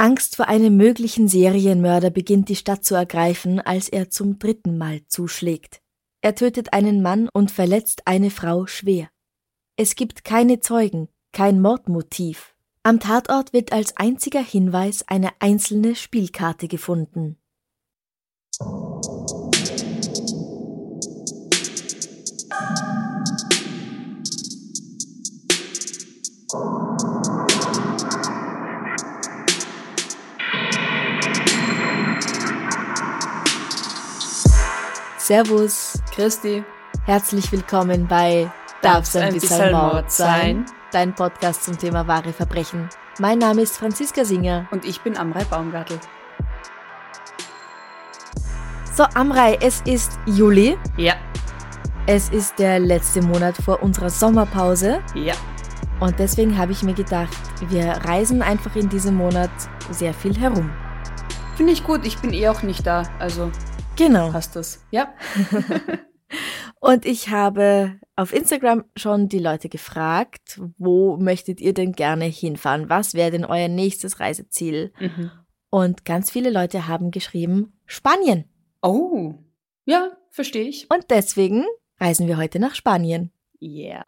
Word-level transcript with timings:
Angst 0.00 0.36
vor 0.36 0.48
einem 0.48 0.78
möglichen 0.78 1.28
Serienmörder 1.28 2.08
beginnt 2.08 2.48
die 2.48 2.56
Stadt 2.56 2.86
zu 2.86 2.94
ergreifen, 2.94 3.60
als 3.60 3.90
er 3.90 4.08
zum 4.08 4.38
dritten 4.38 4.78
Mal 4.78 5.02
zuschlägt. 5.08 5.82
Er 6.22 6.34
tötet 6.34 6.72
einen 6.72 7.02
Mann 7.02 7.28
und 7.34 7.50
verletzt 7.50 8.06
eine 8.06 8.30
Frau 8.30 8.66
schwer. 8.66 9.10
Es 9.76 9.96
gibt 9.96 10.24
keine 10.24 10.60
Zeugen, 10.60 11.10
kein 11.32 11.60
Mordmotiv. 11.60 12.56
Am 12.82 12.98
Tatort 12.98 13.52
wird 13.52 13.72
als 13.74 13.94
einziger 13.98 14.42
Hinweis 14.42 15.06
eine 15.06 15.32
einzelne 15.38 15.94
Spielkarte 15.94 16.66
gefunden. 16.66 17.36
Servus, 35.30 36.02
Christi. 36.12 36.64
herzlich 37.06 37.52
willkommen 37.52 38.08
bei 38.08 38.50
Darf's 38.82 39.14
ein 39.14 39.32
bisschen 39.32 39.70
Mord 39.70 40.10
sein? 40.10 40.66
Dein 40.90 41.14
Podcast 41.14 41.62
zum 41.62 41.78
Thema 41.78 42.08
wahre 42.08 42.32
Verbrechen. 42.32 42.88
Mein 43.20 43.38
Name 43.38 43.62
ist 43.62 43.76
Franziska 43.76 44.24
Singer. 44.24 44.66
Und 44.72 44.84
ich 44.84 45.00
bin 45.02 45.16
Amrei 45.16 45.44
Baumgartel. 45.44 46.00
So, 48.92 49.04
Amrei, 49.14 49.56
es 49.60 49.82
ist 49.82 50.18
Juli. 50.26 50.76
Ja. 50.96 51.14
Es 52.08 52.30
ist 52.30 52.58
der 52.58 52.80
letzte 52.80 53.22
Monat 53.22 53.54
vor 53.56 53.84
unserer 53.84 54.10
Sommerpause. 54.10 54.98
Ja. 55.14 55.34
Und 56.00 56.18
deswegen 56.18 56.58
habe 56.58 56.72
ich 56.72 56.82
mir 56.82 56.94
gedacht, 56.94 57.38
wir 57.68 57.86
reisen 58.04 58.42
einfach 58.42 58.74
in 58.74 58.88
diesem 58.88 59.14
Monat 59.14 59.50
sehr 59.92 60.12
viel 60.12 60.36
herum. 60.36 60.72
Finde 61.54 61.72
ich 61.72 61.84
gut. 61.84 62.04
Ich 62.04 62.18
bin 62.18 62.32
eh 62.32 62.48
auch 62.48 62.64
nicht 62.64 62.84
da. 62.84 63.04
Also 63.20 63.52
Genau. 63.96 64.30
passt 64.30 64.56
das. 64.56 64.84
Ja. 64.90 65.14
Und 66.80 67.04
ich 67.04 67.28
habe 67.28 67.98
auf 68.16 68.32
Instagram 68.32 68.84
schon 68.96 69.28
die 69.28 69.38
Leute 69.38 69.68
gefragt, 69.68 70.60
wo 70.78 71.16
möchtet 71.16 71.60
ihr 71.60 71.74
denn 71.74 71.92
gerne 71.92 72.24
hinfahren? 72.24 72.88
Was 72.88 73.14
wäre 73.14 73.30
denn 73.30 73.44
euer 73.44 73.68
nächstes 73.68 74.20
Reiseziel? 74.20 74.92
Mhm. 74.98 75.30
Und 75.68 76.04
ganz 76.04 76.30
viele 76.30 76.50
Leute 76.50 76.88
haben 76.88 77.10
geschrieben, 77.10 77.78
Spanien. 77.86 78.44
Oh. 78.82 79.34
Ja, 79.84 80.16
verstehe 80.30 80.64
ich. 80.64 80.90
Und 80.90 81.10
deswegen 81.10 81.64
reisen 81.98 82.26
wir 82.26 82.38
heute 82.38 82.58
nach 82.58 82.74
Spanien. 82.74 83.30
Yeah. 83.60 84.06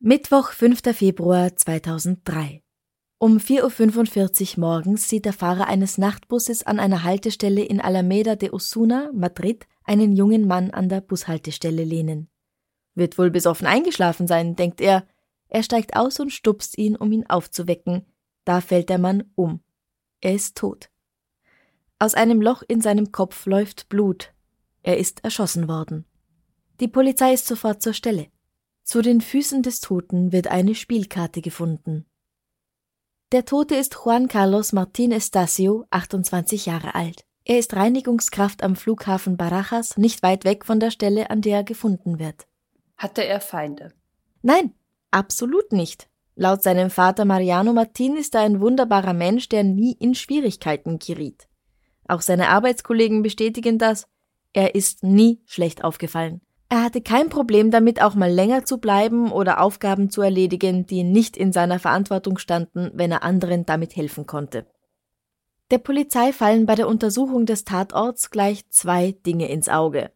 Mittwoch, 0.00 0.50
5. 0.50 0.82
Februar 0.92 1.54
2003. 1.54 2.63
Um 3.24 3.38
4.45 3.38 4.58
Uhr 4.58 4.60
morgens 4.60 5.08
sieht 5.08 5.24
der 5.24 5.32
Fahrer 5.32 5.66
eines 5.66 5.96
Nachtbusses 5.96 6.62
an 6.62 6.78
einer 6.78 7.04
Haltestelle 7.04 7.64
in 7.64 7.80
Alameda 7.80 8.36
de 8.36 8.50
Osuna, 8.50 9.10
Madrid, 9.14 9.66
einen 9.82 10.14
jungen 10.14 10.46
Mann 10.46 10.72
an 10.72 10.90
der 10.90 11.00
Bushaltestelle 11.00 11.84
lehnen. 11.84 12.28
Wird 12.94 13.16
wohl 13.16 13.30
besoffen 13.30 13.66
eingeschlafen 13.66 14.26
sein, 14.26 14.56
denkt 14.56 14.82
er. 14.82 15.06
Er 15.48 15.62
steigt 15.62 15.96
aus 15.96 16.20
und 16.20 16.34
stupst 16.34 16.76
ihn, 16.76 16.96
um 16.96 17.12
ihn 17.12 17.24
aufzuwecken. 17.26 18.04
Da 18.44 18.60
fällt 18.60 18.90
der 18.90 18.98
Mann 18.98 19.32
um. 19.36 19.60
Er 20.20 20.34
ist 20.34 20.58
tot. 20.58 20.90
Aus 21.98 22.12
einem 22.12 22.42
Loch 22.42 22.62
in 22.68 22.82
seinem 22.82 23.10
Kopf 23.10 23.46
läuft 23.46 23.88
Blut. 23.88 24.34
Er 24.82 24.98
ist 24.98 25.24
erschossen 25.24 25.66
worden. 25.66 26.04
Die 26.78 26.88
Polizei 26.88 27.32
ist 27.32 27.46
sofort 27.46 27.80
zur 27.80 27.94
Stelle. 27.94 28.26
Zu 28.82 29.00
den 29.00 29.22
Füßen 29.22 29.62
des 29.62 29.80
Toten 29.80 30.30
wird 30.30 30.48
eine 30.48 30.74
Spielkarte 30.74 31.40
gefunden. 31.40 32.04
Der 33.32 33.44
Tote 33.44 33.74
ist 33.74 33.96
Juan 34.04 34.28
Carlos 34.28 34.72
Martín 34.72 35.12
Estacio, 35.12 35.84
28 35.90 36.66
Jahre 36.66 36.94
alt. 36.94 37.24
Er 37.44 37.58
ist 37.58 37.74
Reinigungskraft 37.74 38.62
am 38.62 38.76
Flughafen 38.76 39.36
Barajas, 39.36 39.96
nicht 39.96 40.22
weit 40.22 40.44
weg 40.44 40.64
von 40.64 40.78
der 40.78 40.90
Stelle, 40.90 41.30
an 41.30 41.42
der 41.42 41.56
er 41.58 41.64
gefunden 41.64 42.18
wird. 42.18 42.46
Hatte 42.96 43.24
er 43.24 43.40
Feinde? 43.40 43.92
Nein, 44.42 44.72
absolut 45.10 45.72
nicht. 45.72 46.08
Laut 46.36 46.62
seinem 46.62 46.90
Vater 46.90 47.24
Mariano 47.24 47.72
Martin 47.72 48.16
ist 48.16 48.34
er 48.34 48.42
ein 48.42 48.60
wunderbarer 48.60 49.12
Mensch, 49.12 49.48
der 49.48 49.64
nie 49.64 49.92
in 49.98 50.14
Schwierigkeiten 50.14 50.98
geriet. 50.98 51.48
Auch 52.06 52.22
seine 52.22 52.48
Arbeitskollegen 52.48 53.22
bestätigen 53.22 53.78
das. 53.78 54.06
Er 54.52 54.74
ist 54.74 55.02
nie 55.02 55.42
schlecht 55.46 55.84
aufgefallen. 55.84 56.40
Er 56.74 56.82
hatte 56.82 57.00
kein 57.00 57.28
Problem 57.28 57.70
damit, 57.70 58.02
auch 58.02 58.16
mal 58.16 58.32
länger 58.32 58.64
zu 58.64 58.78
bleiben 58.78 59.30
oder 59.30 59.60
Aufgaben 59.60 60.10
zu 60.10 60.22
erledigen, 60.22 60.86
die 60.86 61.04
nicht 61.04 61.36
in 61.36 61.52
seiner 61.52 61.78
Verantwortung 61.78 62.36
standen, 62.36 62.90
wenn 62.94 63.12
er 63.12 63.22
anderen 63.22 63.64
damit 63.64 63.94
helfen 63.94 64.26
konnte. 64.26 64.66
Der 65.70 65.78
Polizei 65.78 66.32
fallen 66.32 66.66
bei 66.66 66.74
der 66.74 66.88
Untersuchung 66.88 67.46
des 67.46 67.64
Tatorts 67.64 68.32
gleich 68.32 68.68
zwei 68.70 69.12
Dinge 69.12 69.48
ins 69.48 69.68
Auge. 69.68 70.10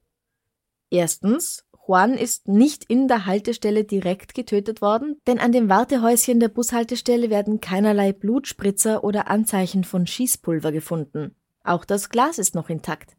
Erstens, 0.91 1.65
Juan 1.87 2.15
ist 2.15 2.49
nicht 2.49 2.83
in 2.87 3.07
der 3.07 3.25
Haltestelle 3.25 3.85
direkt 3.85 4.35
getötet 4.35 4.83
worden, 4.83 5.21
denn 5.29 5.39
an 5.39 5.53
dem 5.53 5.69
Wartehäuschen 5.69 6.41
der 6.41 6.49
Bushaltestelle 6.49 7.31
werden 7.31 7.61
keinerlei 7.61 8.13
Blutspritzer 8.13 9.05
oder 9.05 9.29
Anzeichen 9.29 9.85
von 9.85 10.09
Schießpulver 10.09 10.73
gefunden. 10.73 11.37
Auch 11.63 11.85
das 11.85 12.09
Glas 12.09 12.41
ist 12.41 12.57
noch 12.57 12.69
intakt. 12.69 13.18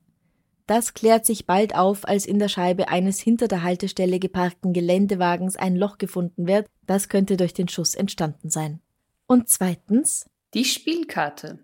Das 0.69 0.93
klärt 0.93 1.25
sich 1.25 1.47
bald 1.47 1.73
auf, 1.73 2.07
als 2.07 2.27
in 2.27 2.37
der 2.37 2.47
Scheibe 2.47 2.89
eines 2.89 3.19
hinter 3.19 3.47
der 3.47 3.63
Haltestelle 3.63 4.19
geparkten 4.19 4.71
Geländewagens 4.71 5.55
ein 5.55 5.75
Loch 5.75 5.97
gefunden 5.97 6.45
wird. 6.45 6.67
Das 6.85 7.09
könnte 7.09 7.37
durch 7.37 7.55
den 7.55 7.67
Schuss 7.67 7.95
entstanden 7.95 8.51
sein. 8.51 8.79
Und 9.25 9.49
zweitens, 9.49 10.29
Die 10.53 10.65
Spielkarte. 10.65 11.57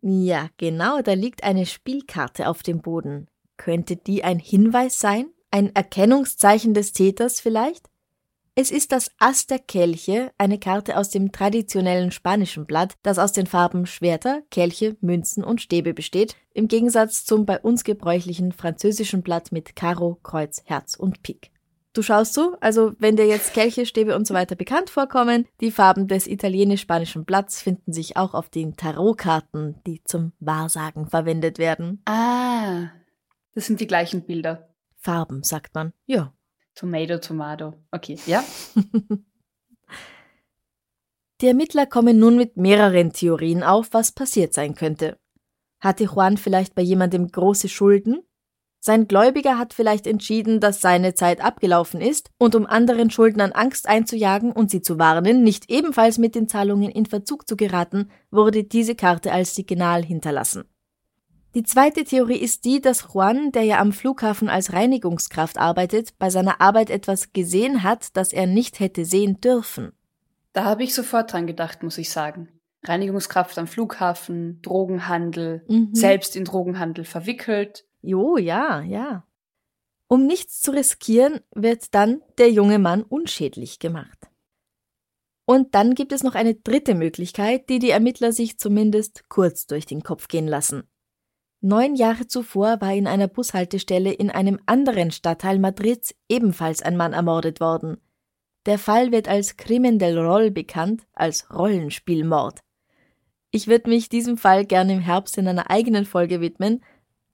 ja, 0.00 0.48
genau, 0.58 1.02
da 1.02 1.14
liegt 1.14 1.42
eine 1.42 1.66
Spielkarte 1.66 2.48
auf 2.48 2.62
dem 2.62 2.82
Boden. 2.82 3.26
Könnte 3.56 3.96
die 3.96 4.22
ein 4.22 4.38
Hinweis 4.38 5.00
sein? 5.00 5.26
Ein 5.50 5.74
Erkennungszeichen 5.74 6.72
des 6.72 6.92
Täters 6.92 7.40
vielleicht? 7.40 7.90
Es 8.58 8.70
ist 8.70 8.90
das 8.90 9.10
Ass 9.18 9.46
der 9.46 9.58
Kelche, 9.58 10.32
eine 10.38 10.58
Karte 10.58 10.96
aus 10.96 11.10
dem 11.10 11.30
traditionellen 11.30 12.10
spanischen 12.10 12.64
Blatt, 12.64 12.94
das 13.02 13.18
aus 13.18 13.32
den 13.32 13.46
Farben 13.46 13.84
Schwerter, 13.84 14.40
Kelche, 14.50 14.96
Münzen 15.02 15.44
und 15.44 15.60
Stäbe 15.60 15.92
besteht, 15.92 16.36
im 16.54 16.66
Gegensatz 16.66 17.26
zum 17.26 17.44
bei 17.44 17.60
uns 17.60 17.84
gebräuchlichen 17.84 18.52
französischen 18.52 19.20
Blatt 19.20 19.52
mit 19.52 19.76
Karo, 19.76 20.18
Kreuz, 20.22 20.62
Herz 20.64 20.94
und 20.94 21.22
Pik. 21.22 21.50
Du 21.92 22.00
schaust 22.00 22.32
so, 22.32 22.56
also 22.62 22.94
wenn 22.98 23.16
dir 23.16 23.26
jetzt 23.26 23.52
Kelche, 23.52 23.84
Stäbe 23.84 24.16
und 24.16 24.26
so 24.26 24.32
weiter 24.32 24.56
bekannt 24.56 24.88
vorkommen, 24.88 25.44
die 25.60 25.70
Farben 25.70 26.08
des 26.08 26.26
italienisch-spanischen 26.26 27.26
Blatts 27.26 27.60
finden 27.60 27.92
sich 27.92 28.16
auch 28.16 28.32
auf 28.32 28.48
den 28.48 28.74
Tarotkarten, 28.74 29.82
die 29.86 30.02
zum 30.04 30.32
Wahrsagen 30.40 31.10
verwendet 31.10 31.58
werden. 31.58 32.00
Ah. 32.06 32.88
Das 33.54 33.66
sind 33.66 33.80
die 33.80 33.86
gleichen 33.86 34.24
Bilder. 34.24 34.70
Farben, 34.96 35.42
sagt 35.42 35.74
man. 35.74 35.92
Ja. 36.06 36.32
Tomato, 36.76 37.18
Tomato. 37.18 37.74
Okay, 37.90 38.18
ja. 38.26 38.44
Die 41.40 41.48
Ermittler 41.48 41.86
kommen 41.86 42.18
nun 42.18 42.36
mit 42.36 42.56
mehreren 42.56 43.12
Theorien 43.12 43.62
auf, 43.62 43.88
was 43.92 44.12
passiert 44.12 44.54
sein 44.54 44.74
könnte. 44.74 45.18
Hatte 45.80 46.04
Juan 46.04 46.36
vielleicht 46.36 46.74
bei 46.74 46.82
jemandem 46.82 47.28
große 47.28 47.68
Schulden? 47.68 48.22
Sein 48.78 49.08
Gläubiger 49.08 49.58
hat 49.58 49.74
vielleicht 49.74 50.06
entschieden, 50.06 50.60
dass 50.60 50.80
seine 50.80 51.14
Zeit 51.14 51.42
abgelaufen 51.42 52.00
ist, 52.00 52.30
und 52.38 52.54
um 52.54 52.66
anderen 52.66 53.10
Schuldnern 53.10 53.52
Angst 53.52 53.88
einzujagen 53.88 54.52
und 54.52 54.70
sie 54.70 54.80
zu 54.80 54.98
warnen, 54.98 55.42
nicht 55.42 55.70
ebenfalls 55.70 56.18
mit 56.18 56.34
den 56.34 56.46
Zahlungen 56.46 56.90
in 56.90 57.06
Verzug 57.06 57.48
zu 57.48 57.56
geraten, 57.56 58.10
wurde 58.30 58.64
diese 58.64 58.94
Karte 58.94 59.32
als 59.32 59.54
Signal 59.54 60.04
hinterlassen. 60.04 60.64
Die 61.54 61.62
zweite 61.62 62.04
Theorie 62.04 62.36
ist 62.36 62.64
die, 62.66 62.80
dass 62.82 63.14
Juan, 63.14 63.50
der 63.50 63.62
ja 63.62 63.78
am 63.80 63.92
Flughafen 63.92 64.48
als 64.50 64.72
Reinigungskraft 64.74 65.56
arbeitet, 65.56 66.18
bei 66.18 66.28
seiner 66.28 66.60
Arbeit 66.60 66.90
etwas 66.90 67.32
gesehen 67.32 67.82
hat, 67.82 68.14
das 68.16 68.32
er 68.32 68.46
nicht 68.46 68.78
hätte 68.78 69.04
sehen 69.06 69.40
dürfen. 69.40 69.92
Da 70.52 70.64
habe 70.64 70.82
ich 70.84 70.94
sofort 70.94 71.32
dran 71.32 71.46
gedacht, 71.46 71.82
muss 71.82 71.98
ich 71.98 72.10
sagen. 72.10 72.48
Reinigungskraft 72.84 73.58
am 73.58 73.66
Flughafen, 73.66 74.60
Drogenhandel, 74.62 75.64
Mhm. 75.68 75.94
selbst 75.94 76.36
in 76.36 76.44
Drogenhandel 76.44 77.04
verwickelt. 77.04 77.86
Jo, 78.02 78.36
ja, 78.36 78.82
ja. 78.82 79.24
Um 80.08 80.26
nichts 80.26 80.60
zu 80.60 80.70
riskieren, 80.70 81.40
wird 81.54 81.94
dann 81.94 82.20
der 82.38 82.50
junge 82.50 82.78
Mann 82.78 83.02
unschädlich 83.02 83.78
gemacht. 83.80 84.28
Und 85.46 85.74
dann 85.74 85.94
gibt 85.94 86.12
es 86.12 86.22
noch 86.22 86.34
eine 86.34 86.54
dritte 86.54 86.94
Möglichkeit, 86.94 87.68
die 87.68 87.78
die 87.78 87.90
Ermittler 87.90 88.32
sich 88.32 88.58
zumindest 88.58 89.28
kurz 89.28 89.66
durch 89.66 89.86
den 89.86 90.02
Kopf 90.02 90.28
gehen 90.28 90.46
lassen. 90.46 90.84
Neun 91.66 91.96
Jahre 91.96 92.28
zuvor 92.28 92.80
war 92.80 92.94
in 92.94 93.08
einer 93.08 93.26
Bushaltestelle 93.26 94.12
in 94.12 94.30
einem 94.30 94.60
anderen 94.66 95.10
Stadtteil 95.10 95.58
Madrids 95.58 96.14
ebenfalls 96.28 96.80
ein 96.80 96.96
Mann 96.96 97.12
ermordet 97.12 97.58
worden. 97.58 97.96
Der 98.66 98.78
Fall 98.78 99.10
wird 99.10 99.26
als 99.26 99.56
Crimen 99.56 99.98
del 99.98 100.16
Roll 100.16 100.52
bekannt, 100.52 101.08
als 101.12 101.50
Rollenspielmord. 101.52 102.60
Ich 103.50 103.66
würde 103.66 103.90
mich 103.90 104.08
diesem 104.08 104.38
Fall 104.38 104.64
gerne 104.64 104.92
im 104.92 105.00
Herbst 105.00 105.38
in 105.38 105.48
einer 105.48 105.68
eigenen 105.68 106.04
Folge 106.04 106.40
widmen, 106.40 106.84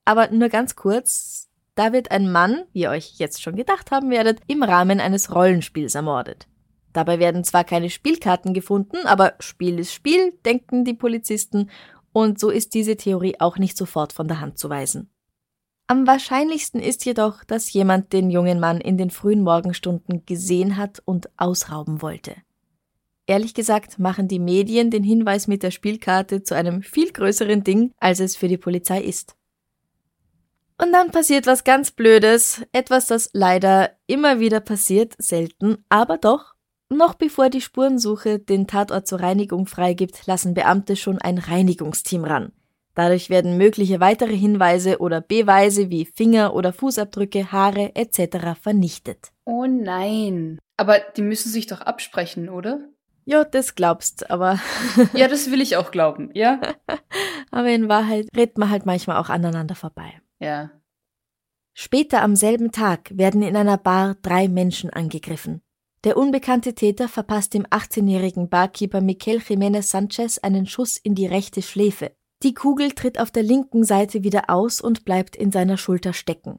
aber 0.07 0.31
nur 0.31 0.49
ganz 0.49 0.77
kurz, 0.77 1.51
da 1.75 1.93
wird 1.93 2.11
ein 2.11 2.33
Mann, 2.33 2.63
wie 2.73 2.85
ihr 2.85 2.91
euch 2.91 3.17
jetzt 3.19 3.43
schon 3.43 3.55
gedacht 3.55 3.91
haben 3.91 4.09
werdet, 4.09 4.41
im 4.47 4.63
Rahmen 4.63 4.99
eines 4.99 5.35
Rollenspiels 5.35 5.95
ermordet. 5.95 6.49
Dabei 6.95 7.19
werden 7.19 7.45
zwar 7.45 7.65
keine 7.65 7.91
Spielkarten 7.91 8.55
gefunden, 8.55 8.97
aber 9.05 9.35
Spiel 9.41 9.79
ist 9.79 9.93
Spiel, 9.93 10.33
denken 10.47 10.87
die 10.87 10.95
Polizisten, 10.95 11.69
und 12.13 12.39
so 12.39 12.51
ist 12.51 12.75
diese 12.75 12.97
Theorie 12.97 13.37
auch 13.39 13.59
nicht 13.59 13.77
sofort 13.77 14.13
von 14.13 14.29
der 14.29 14.41
Hand 14.41 14.59
zu 14.59 14.71
weisen. 14.71 15.11
Am 15.87 16.07
wahrscheinlichsten 16.07 16.81
ist 16.81 17.05
jedoch, 17.05 17.45
dass 17.45 17.73
jemand 17.73 18.13
den 18.13 18.31
jungen 18.31 18.61
Mann 18.61 18.81
in 18.81 18.97
den 18.97 19.11
frühen 19.11 19.43
Morgenstunden 19.43 20.25
gesehen 20.25 20.77
hat 20.77 21.03
und 21.05 21.29
ausrauben 21.37 22.01
wollte. 22.01 22.37
Ehrlich 23.27 23.55
gesagt 23.55 23.99
machen 23.99 24.27
die 24.29 24.39
Medien 24.39 24.91
den 24.91 25.05
Hinweis 25.05 25.47
mit 25.47 25.63
der 25.63 25.71
Spielkarte 25.71 26.43
zu 26.43 26.55
einem 26.55 26.83
viel 26.83 27.13
größeren 27.13 27.63
Ding, 27.63 27.93
als 27.99 28.21
es 28.21 28.37
für 28.37 28.49
die 28.49 28.59
Polizei 28.59 29.01
ist. 29.03 29.37
Und 30.83 30.93
dann 30.93 31.11
passiert 31.11 31.47
was 31.47 31.63
ganz 31.63 31.93
Blödes, 31.93 32.63
etwas, 32.73 33.07
das 33.07 33.31
leider 33.33 33.91
immer 34.07 34.41
wieder 34.41 34.61
passiert, 34.61 35.15
selten, 35.19 35.85
aber 35.89 36.19
doch. 36.19 36.52
Noch 36.93 37.15
bevor 37.15 37.49
die 37.49 37.63
Spurensuche 37.63 38.39
den 38.39 38.67
Tatort 38.67 39.07
zur 39.07 39.21
Reinigung 39.21 39.67
freigibt, 39.67 40.27
lassen 40.27 40.53
Beamte 40.53 40.95
schon 40.95 41.19
ein 41.19 41.39
Reinigungsteam 41.39 42.25
ran. 42.25 42.53
Dadurch 42.95 43.31
werden 43.31 43.57
mögliche 43.57 43.99
weitere 44.01 44.37
Hinweise 44.37 44.99
oder 44.99 45.23
Beweise 45.23 45.89
wie 45.89 46.05
Finger- 46.05 46.53
oder 46.55 46.75
Fußabdrücke, 46.75 47.51
Haare 47.51 47.97
etc. 47.97 48.61
vernichtet. 48.61 49.33
Oh 49.47 49.65
nein. 49.65 50.59
Aber 50.77 50.99
die 51.17 51.23
müssen 51.23 51.49
sich 51.49 51.67
doch 51.67 51.81
absprechen, 51.81 52.51
oder? 52.51 52.81
Ja, 53.25 53.45
das 53.45 53.75
glaubst, 53.75 54.31
aber. 54.31 54.61
ja, 55.15 55.29
das 55.29 55.51
will 55.51 55.63
ich 55.63 55.79
auch 55.79 55.93
glauben, 55.93 56.29
ja? 56.35 56.61
aber 57.51 57.71
in 57.71 57.89
Wahrheit 57.89 58.29
redet 58.37 58.59
man 58.59 58.69
halt 58.69 58.85
manchmal 58.85 59.17
auch 59.17 59.31
aneinander 59.31 59.77
vorbei. 59.77 60.21
Ja. 60.41 60.71
Später 61.73 62.21
am 62.21 62.37
selben 62.37 62.71
Tag 62.71 63.17
werden 63.17 63.41
in 63.41 63.57
einer 63.57 63.79
Bar 63.79 64.17
drei 64.21 64.49
Menschen 64.49 64.91
angegriffen. 64.91 65.63
Der 66.05 66.17
unbekannte 66.17 66.75
Täter 66.75 67.09
verpasst 67.09 67.55
dem 67.55 67.65
18-jährigen 67.65 68.49
Barkeeper 68.49 69.01
Miquel 69.01 69.39
Jiménez 69.39 69.83
Sanchez 69.83 70.39
einen 70.39 70.67
Schuss 70.67 70.97
in 70.97 71.15
die 71.15 71.27
rechte 71.27 71.63
Schläfe. 71.63 72.11
Die 72.43 72.55
Kugel 72.55 72.91
tritt 72.91 73.21
auf 73.21 73.31
der 73.31 73.45
linken 73.45 73.85
Seite 73.85 74.25
wieder 74.25 74.51
aus 74.51 74.81
und 74.81 75.05
bleibt 75.05 75.37
in 75.37 75.53
seiner 75.53 75.77
Schulter 75.77 76.13
stecken. 76.13 76.59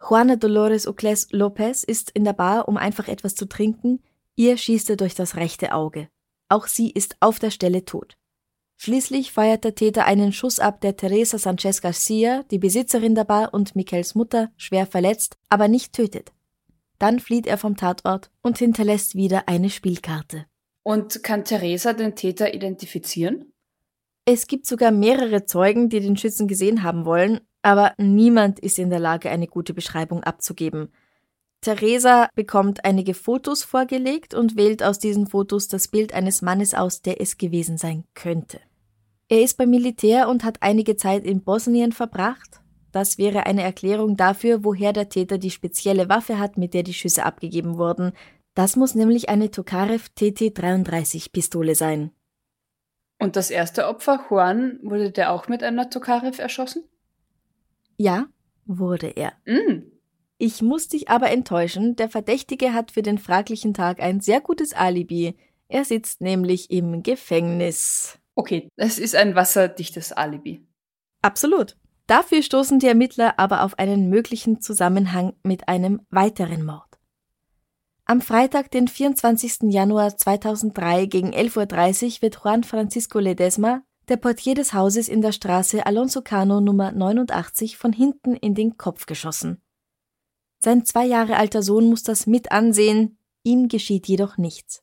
Juana 0.00 0.34
Dolores 0.34 0.88
Ocles 0.88 1.28
Lopez 1.30 1.84
ist 1.84 2.10
in 2.10 2.24
der 2.24 2.32
Bar, 2.32 2.66
um 2.66 2.76
einfach 2.76 3.06
etwas 3.06 3.36
zu 3.36 3.46
trinken. 3.46 4.02
Ihr 4.34 4.56
schießt 4.56 4.90
er 4.90 4.96
durch 4.96 5.14
das 5.14 5.36
rechte 5.36 5.72
Auge. 5.72 6.08
Auch 6.48 6.66
sie 6.66 6.90
ist 6.90 7.16
auf 7.20 7.38
der 7.38 7.52
Stelle 7.52 7.84
tot. 7.84 8.16
Schließlich 8.76 9.30
feuert 9.30 9.62
der 9.62 9.76
Täter 9.76 10.04
einen 10.04 10.32
Schuss 10.32 10.58
ab, 10.58 10.80
der 10.80 10.96
Teresa 10.96 11.38
Sanchez 11.38 11.80
Garcia, 11.80 12.42
die 12.50 12.58
Besitzerin 12.58 13.14
der 13.14 13.24
Bar 13.24 13.54
und 13.54 13.76
Miquels 13.76 14.16
Mutter, 14.16 14.50
schwer 14.56 14.86
verletzt, 14.86 15.38
aber 15.48 15.68
nicht 15.68 15.92
tötet. 15.92 16.32
Dann 16.98 17.20
flieht 17.20 17.46
er 17.46 17.58
vom 17.58 17.76
Tatort 17.76 18.30
und 18.42 18.58
hinterlässt 18.58 19.14
wieder 19.14 19.48
eine 19.48 19.70
Spielkarte. 19.70 20.46
Und 20.82 21.22
kann 21.22 21.44
Theresa 21.44 21.92
den 21.92 22.14
Täter 22.14 22.54
identifizieren? 22.54 23.52
Es 24.26 24.46
gibt 24.46 24.66
sogar 24.66 24.90
mehrere 24.90 25.44
Zeugen, 25.44 25.88
die 25.88 26.00
den 26.00 26.16
Schützen 26.16 26.48
gesehen 26.48 26.82
haben 26.82 27.04
wollen, 27.04 27.40
aber 27.62 27.94
niemand 27.98 28.58
ist 28.58 28.78
in 28.78 28.90
der 28.90 29.00
Lage, 29.00 29.30
eine 29.30 29.46
gute 29.46 29.74
Beschreibung 29.74 30.22
abzugeben. 30.22 30.92
Theresa 31.60 32.28
bekommt 32.34 32.84
einige 32.84 33.14
Fotos 33.14 33.64
vorgelegt 33.64 34.34
und 34.34 34.56
wählt 34.56 34.82
aus 34.82 34.98
diesen 34.98 35.26
Fotos 35.26 35.68
das 35.68 35.88
Bild 35.88 36.12
eines 36.12 36.42
Mannes 36.42 36.74
aus, 36.74 37.00
der 37.00 37.22
es 37.22 37.38
gewesen 37.38 37.78
sein 37.78 38.04
könnte. 38.12 38.60
Er 39.28 39.42
ist 39.42 39.56
beim 39.56 39.70
Militär 39.70 40.28
und 40.28 40.44
hat 40.44 40.58
einige 40.60 40.96
Zeit 40.96 41.24
in 41.24 41.42
Bosnien 41.42 41.92
verbracht, 41.92 42.60
das 42.94 43.18
wäre 43.18 43.46
eine 43.46 43.62
Erklärung 43.62 44.16
dafür, 44.16 44.62
woher 44.62 44.92
der 44.92 45.08
Täter 45.08 45.36
die 45.36 45.50
spezielle 45.50 46.08
Waffe 46.08 46.38
hat, 46.38 46.56
mit 46.56 46.74
der 46.74 46.84
die 46.84 46.94
Schüsse 46.94 47.24
abgegeben 47.24 47.76
wurden. 47.76 48.12
Das 48.54 48.76
muss 48.76 48.94
nämlich 48.94 49.28
eine 49.28 49.50
Tokarev 49.50 50.10
TT-33 50.16 51.32
Pistole 51.32 51.74
sein. 51.74 52.12
Und 53.18 53.34
das 53.34 53.50
erste 53.50 53.88
Opfer, 53.88 54.26
Juan, 54.30 54.78
wurde 54.82 55.10
der 55.10 55.32
auch 55.32 55.48
mit 55.48 55.64
einer 55.64 55.90
Tokarev 55.90 56.40
erschossen? 56.40 56.84
Ja, 57.96 58.26
wurde 58.64 59.08
er. 59.08 59.32
Mm. 59.44 59.90
Ich 60.38 60.62
muss 60.62 60.86
dich 60.86 61.08
aber 61.08 61.30
enttäuschen, 61.30 61.96
der 61.96 62.08
Verdächtige 62.08 62.74
hat 62.74 62.92
für 62.92 63.02
den 63.02 63.18
fraglichen 63.18 63.74
Tag 63.74 64.00
ein 64.00 64.20
sehr 64.20 64.40
gutes 64.40 64.72
Alibi. 64.72 65.36
Er 65.66 65.84
sitzt 65.84 66.20
nämlich 66.20 66.70
im 66.70 67.02
Gefängnis. 67.02 68.20
Okay, 68.36 68.68
es 68.76 69.00
ist 69.00 69.16
ein 69.16 69.34
wasserdichtes 69.34 70.12
Alibi. 70.12 70.64
Absolut. 71.22 71.76
Dafür 72.06 72.42
stoßen 72.42 72.78
die 72.78 72.86
Ermittler 72.86 73.38
aber 73.38 73.62
auf 73.62 73.78
einen 73.78 74.10
möglichen 74.10 74.60
Zusammenhang 74.60 75.34
mit 75.42 75.68
einem 75.68 76.02
weiteren 76.10 76.64
Mord. 76.64 76.98
Am 78.04 78.20
Freitag, 78.20 78.70
den 78.70 78.86
24. 78.86 79.72
Januar 79.72 80.14
2003 80.14 81.06
gegen 81.06 81.30
11.30 81.32 82.16
Uhr 82.16 82.22
wird 82.22 82.40
Juan 82.44 82.62
Francisco 82.62 83.18
Ledesma, 83.18 83.82
der 84.08 84.18
Portier 84.18 84.54
des 84.54 84.74
Hauses 84.74 85.08
in 85.08 85.22
der 85.22 85.32
Straße 85.32 85.86
Alonso 85.86 86.20
Cano 86.20 86.60
Nummer 86.60 86.92
89, 86.92 87.78
von 87.78 87.94
hinten 87.94 88.34
in 88.34 88.54
den 88.54 88.76
Kopf 88.76 89.06
geschossen. 89.06 89.62
Sein 90.58 90.84
zwei 90.84 91.06
Jahre 91.06 91.36
alter 91.36 91.62
Sohn 91.62 91.88
muss 91.88 92.02
das 92.02 92.26
mit 92.26 92.52
ansehen, 92.52 93.16
ihm 93.42 93.68
geschieht 93.68 94.06
jedoch 94.06 94.36
nichts. 94.36 94.82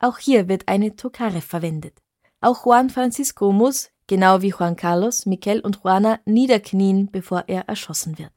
Auch 0.00 0.18
hier 0.18 0.48
wird 0.48 0.66
eine 0.66 0.96
Tokarev 0.96 1.46
verwendet. 1.46 2.02
Auch 2.40 2.66
Juan 2.66 2.90
Francisco 2.90 3.52
muss, 3.52 3.90
genau 4.06 4.42
wie 4.42 4.50
Juan 4.50 4.76
Carlos, 4.76 5.26
Miquel 5.26 5.60
und 5.60 5.80
Juana 5.82 6.20
niederknien, 6.24 7.10
bevor 7.10 7.44
er 7.46 7.68
erschossen 7.68 8.18
wird. 8.18 8.32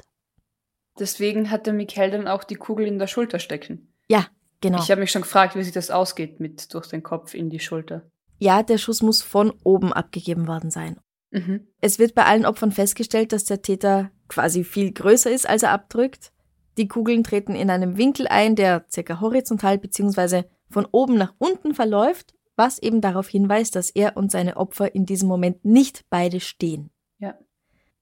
Deswegen 1.00 1.50
hat 1.50 1.66
der 1.66 1.74
Miquel 1.74 2.12
dann 2.12 2.28
auch 2.28 2.44
die 2.44 2.56
Kugel 2.56 2.86
in 2.86 3.00
der 3.00 3.08
Schulter 3.08 3.40
stecken. 3.40 3.94
Ja, 4.10 4.28
genau. 4.62 4.80
Ich 4.80 4.92
habe 4.92 5.02
mich 5.02 5.12
schon 5.12 5.22
gefragt, 5.22 5.56
wie 5.56 5.64
sich 5.64 5.74
das 5.74 5.92
ausgeht 5.92 6.40
mit 6.40 6.74
durch 6.74 6.88
den 6.88 7.04
Kopf 7.04 7.34
in 7.34 7.50
die 7.50 7.60
Schulter. 7.60 8.10
Ja, 8.38 8.64
der 8.64 8.78
Schuss 8.78 9.02
muss 9.02 9.22
von 9.22 9.54
oben 9.64 9.94
abgegeben 9.94 10.48
worden 10.48 10.72
sein. 10.72 11.00
Mhm. 11.32 11.68
Es 11.80 12.00
wird 12.00 12.16
bei 12.16 12.26
allen 12.26 12.46
Opfern 12.46 12.72
festgestellt, 12.72 13.32
dass 13.32 13.46
der 13.46 13.62
Täter 13.62 14.12
quasi 14.28 14.64
viel 14.64 14.92
größer 14.92 15.32
ist, 15.32 15.48
als 15.48 15.64
er 15.64 15.72
abdrückt. 15.72 16.32
Die 16.78 16.88
Kugeln 16.88 17.24
treten 17.24 17.56
in 17.56 17.70
einem 17.70 17.98
Winkel 17.98 18.28
ein, 18.28 18.56
der 18.56 18.86
circa 18.90 19.20
horizontal 19.20 19.78
bzw. 19.78 20.44
von 20.70 20.88
oben 20.92 21.18
nach 21.18 21.34
unten 21.38 21.76
verläuft 21.76 22.34
was 22.60 22.78
eben 22.78 23.02
darauf 23.02 23.28
hinweist, 23.28 23.76
dass 23.76 23.90
er 23.90 24.18
und 24.18 24.30
seine 24.32 24.58
Opfer 24.58 24.94
in 24.94 25.08
diesem 25.08 25.28
Moment 25.28 25.66
nicht 25.66 26.06
beide 26.12 26.40
stehen. 26.40 26.92
Ja. 27.18 27.34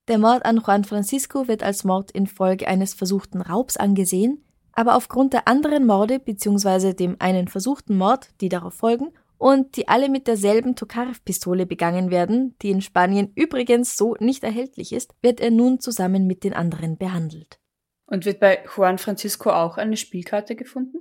Der 0.10 0.18
Mord 0.18 0.44
an 0.46 0.58
Juan 0.58 0.84
Francisco 0.84 1.48
wird 1.48 1.64
als 1.64 1.86
Mord 1.86 2.12
infolge 2.12 2.68
eines 2.68 2.94
versuchten 2.94 3.42
Raubs 3.42 3.78
angesehen, 3.78 4.44
aber 4.74 4.96
aufgrund 4.96 5.34
der 5.34 5.48
anderen 5.48 5.86
Morde 5.86 6.20
bzw. 6.20 6.94
dem 6.94 7.16
einen 7.20 7.48
versuchten 7.48 7.96
Mord, 7.96 8.30
die 8.42 8.50
darauf 8.50 8.74
folgen, 8.74 9.14
und 9.38 9.78
die 9.78 9.88
alle 9.88 10.10
mit 10.10 10.28
derselben 10.28 10.76
Tokarev-Pistole 10.76 11.68
begangen 11.68 12.10
werden, 12.10 12.56
die 12.62 12.72
in 12.72 12.82
Spanien 12.82 13.32
übrigens 13.36 13.96
so 13.96 14.16
nicht 14.20 14.44
erhältlich 14.44 14.92
ist, 14.92 15.14
wird 15.22 15.40
er 15.40 15.52
nun 15.52 15.80
zusammen 15.80 16.26
mit 16.26 16.44
den 16.44 16.54
anderen 16.54 16.98
behandelt. 16.98 17.60
Und 18.08 18.26
wird 18.26 18.40
bei 18.40 18.64
Juan 18.76 18.98
Francisco 18.98 19.52
auch 19.52 19.78
eine 19.78 19.98
Spielkarte 19.98 20.56
gefunden? 20.56 20.98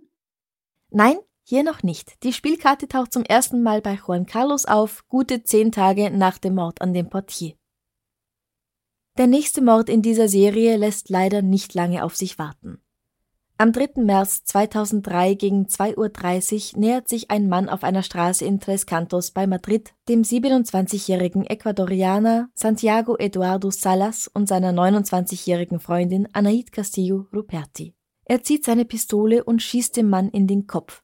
Nein, 0.91 1.17
hier 1.49 1.62
noch 1.62 1.83
nicht. 1.83 2.23
Die 2.25 2.33
Spielkarte 2.33 2.88
taucht 2.88 3.12
zum 3.12 3.23
ersten 3.23 3.62
Mal 3.62 3.81
bei 3.81 3.95
Juan 3.95 4.26
Carlos 4.26 4.65
auf, 4.65 5.07
gute 5.07 5.45
zehn 5.45 5.71
Tage 5.71 6.11
nach 6.11 6.38
dem 6.38 6.57
Mord 6.57 6.81
an 6.83 6.93
dem 6.93 7.09
Portier. 7.09 7.55
Der 9.17 9.29
nächste 9.29 9.62
Mord 9.62 9.88
in 9.88 10.03
dieser 10.03 10.29
Serie 10.29 10.76
lässt 10.76 11.09
leider 11.09 11.43
nicht 11.43 11.73
lange 11.75 12.05
auf 12.05 12.17
sich 12.17 12.38
warten. 12.38 12.83
Am 13.59 13.73
3. 13.73 14.03
März 14.03 14.45
2003 14.45 15.35
gegen 15.35 15.67
2.30 15.67 16.75
Uhr 16.75 16.81
nähert 16.81 17.09
sich 17.09 17.31
ein 17.31 17.49
Mann 17.49 17.71
auf 17.71 17.85
einer 17.85 18.03
Straße 18.03 18.45
in 18.45 18.61
Tres 18.61 18.85
Cantos 18.85 19.31
bei 19.31 19.47
Madrid 19.47 19.95
dem 20.11 20.23
27-jährigen 20.23 21.47
Ecuadorianer 21.47 22.50
Santiago 22.55 23.17
Eduardo 23.17 23.71
Salas 23.71 24.29
und 24.29 24.47
seiner 24.49 24.73
29-jährigen 24.73 25.81
Freundin 25.81 26.29
Anaid 26.35 26.73
Castillo 26.73 27.29
Ruperti. 27.33 27.95
Er 28.26 28.43
zieht 28.43 28.65
seine 28.65 28.85
Pistole 28.85 29.45
und 29.45 29.62
schießt 29.62 29.97
dem 29.97 30.11
Mann 30.11 30.29
in 30.29 30.47
den 30.47 30.67
Kopf. 30.67 31.03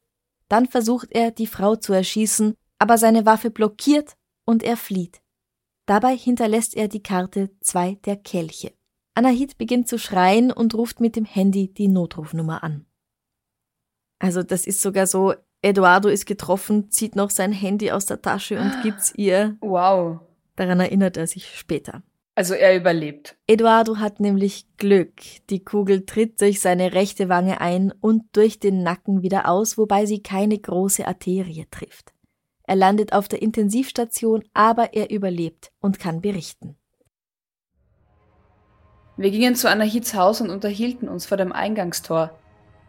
Dann 0.52 0.68
versucht 0.68 1.08
er, 1.12 1.30
die 1.30 1.46
Frau 1.46 1.76
zu 1.76 1.94
erschießen, 1.94 2.54
aber 2.78 2.98
seine 2.98 3.24
Waffe 3.24 3.50
blockiert 3.50 4.18
und 4.44 4.62
er 4.62 4.76
flieht. 4.76 5.22
Dabei 5.86 6.14
hinterlässt 6.14 6.76
er 6.76 6.88
die 6.88 7.02
Karte 7.02 7.48
zwei 7.62 7.94
der 8.04 8.16
Kelche. 8.16 8.74
Anahit 9.14 9.56
beginnt 9.56 9.88
zu 9.88 9.98
schreien 9.98 10.52
und 10.52 10.74
ruft 10.74 11.00
mit 11.00 11.16
dem 11.16 11.24
Handy 11.24 11.72
die 11.72 11.88
Notrufnummer 11.88 12.62
an. 12.62 12.84
Also 14.18 14.42
das 14.42 14.66
ist 14.66 14.82
sogar 14.82 15.06
so, 15.06 15.32
Eduardo 15.62 16.10
ist 16.10 16.26
getroffen, 16.26 16.90
zieht 16.90 17.16
noch 17.16 17.30
sein 17.30 17.52
Handy 17.52 17.90
aus 17.90 18.04
der 18.04 18.20
Tasche 18.20 18.60
und 18.60 18.74
gibt's 18.82 19.14
ihr. 19.16 19.56
Wow. 19.62 20.20
Daran 20.56 20.80
erinnert 20.80 21.16
er 21.16 21.28
sich 21.28 21.58
später. 21.58 22.02
Also 22.34 22.54
er 22.54 22.74
überlebt. 22.74 23.36
Eduardo 23.46 23.98
hat 23.98 24.18
nämlich 24.18 24.66
Glück. 24.78 25.20
Die 25.50 25.62
Kugel 25.62 26.06
tritt 26.06 26.40
durch 26.40 26.60
seine 26.60 26.94
rechte 26.94 27.28
Wange 27.28 27.60
ein 27.60 27.92
und 28.00 28.24
durch 28.32 28.58
den 28.58 28.82
Nacken 28.82 29.22
wieder 29.22 29.48
aus, 29.48 29.76
wobei 29.76 30.06
sie 30.06 30.22
keine 30.22 30.58
große 30.58 31.06
Arterie 31.06 31.66
trifft. 31.70 32.14
Er 32.64 32.76
landet 32.76 33.12
auf 33.12 33.28
der 33.28 33.42
Intensivstation, 33.42 34.44
aber 34.54 34.94
er 34.94 35.10
überlebt 35.10 35.72
und 35.80 35.98
kann 35.98 36.22
berichten. 36.22 36.76
Wir 39.18 39.30
gingen 39.30 39.54
zu 39.54 39.68
Anahits 39.68 40.14
Haus 40.14 40.40
und 40.40 40.48
unterhielten 40.48 41.08
uns 41.10 41.26
vor 41.26 41.36
dem 41.36 41.52
Eingangstor. 41.52 42.30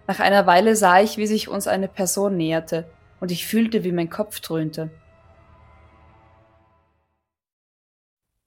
Nach 0.07 0.21
einer 0.21 0.47
Weile 0.47 0.77
sah 0.77 1.01
ich, 1.01 1.17
wie 1.17 1.27
sich 1.27 1.49
uns 1.49 1.67
eine 1.67 1.89
Person 1.89 2.37
näherte, 2.37 2.89
und 3.19 3.31
ich 3.31 3.45
fühlte, 3.45 3.83
wie 3.83 3.91
mein 3.91 4.09
Kopf 4.09 4.39
dröhnte. 4.39 4.89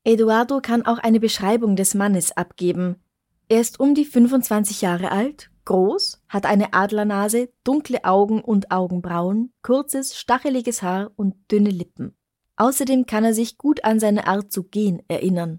Eduardo 0.07 0.61
kann 0.61 0.87
auch 0.87 0.99
eine 0.99 1.19
Beschreibung 1.19 1.75
des 1.75 1.95
Mannes 1.95 2.31
abgeben. 2.31 3.03
Er 3.49 3.61
ist 3.61 3.81
um 3.81 3.93
die 3.93 4.05
25 4.05 4.81
Jahre 4.81 5.11
alt, 5.11 5.51
groß, 5.65 6.23
hat 6.29 6.47
eine 6.47 6.75
Adlernase, 6.75 7.49
dunkle 7.65 8.05
Augen 8.05 8.41
und 8.41 8.71
Augenbrauen, 8.71 9.53
kurzes, 9.63 10.17
stacheliges 10.17 10.81
Haar 10.81 11.11
und 11.17 11.35
dünne 11.51 11.71
Lippen. 11.71 12.17
Außerdem 12.55 13.07
kann 13.07 13.25
er 13.25 13.35
sich 13.35 13.59
gut 13.59 13.83
an 13.83 13.99
seine 13.99 14.29
Art 14.29 14.53
zu 14.53 14.63
gehen 14.63 15.03
erinnern. 15.09 15.59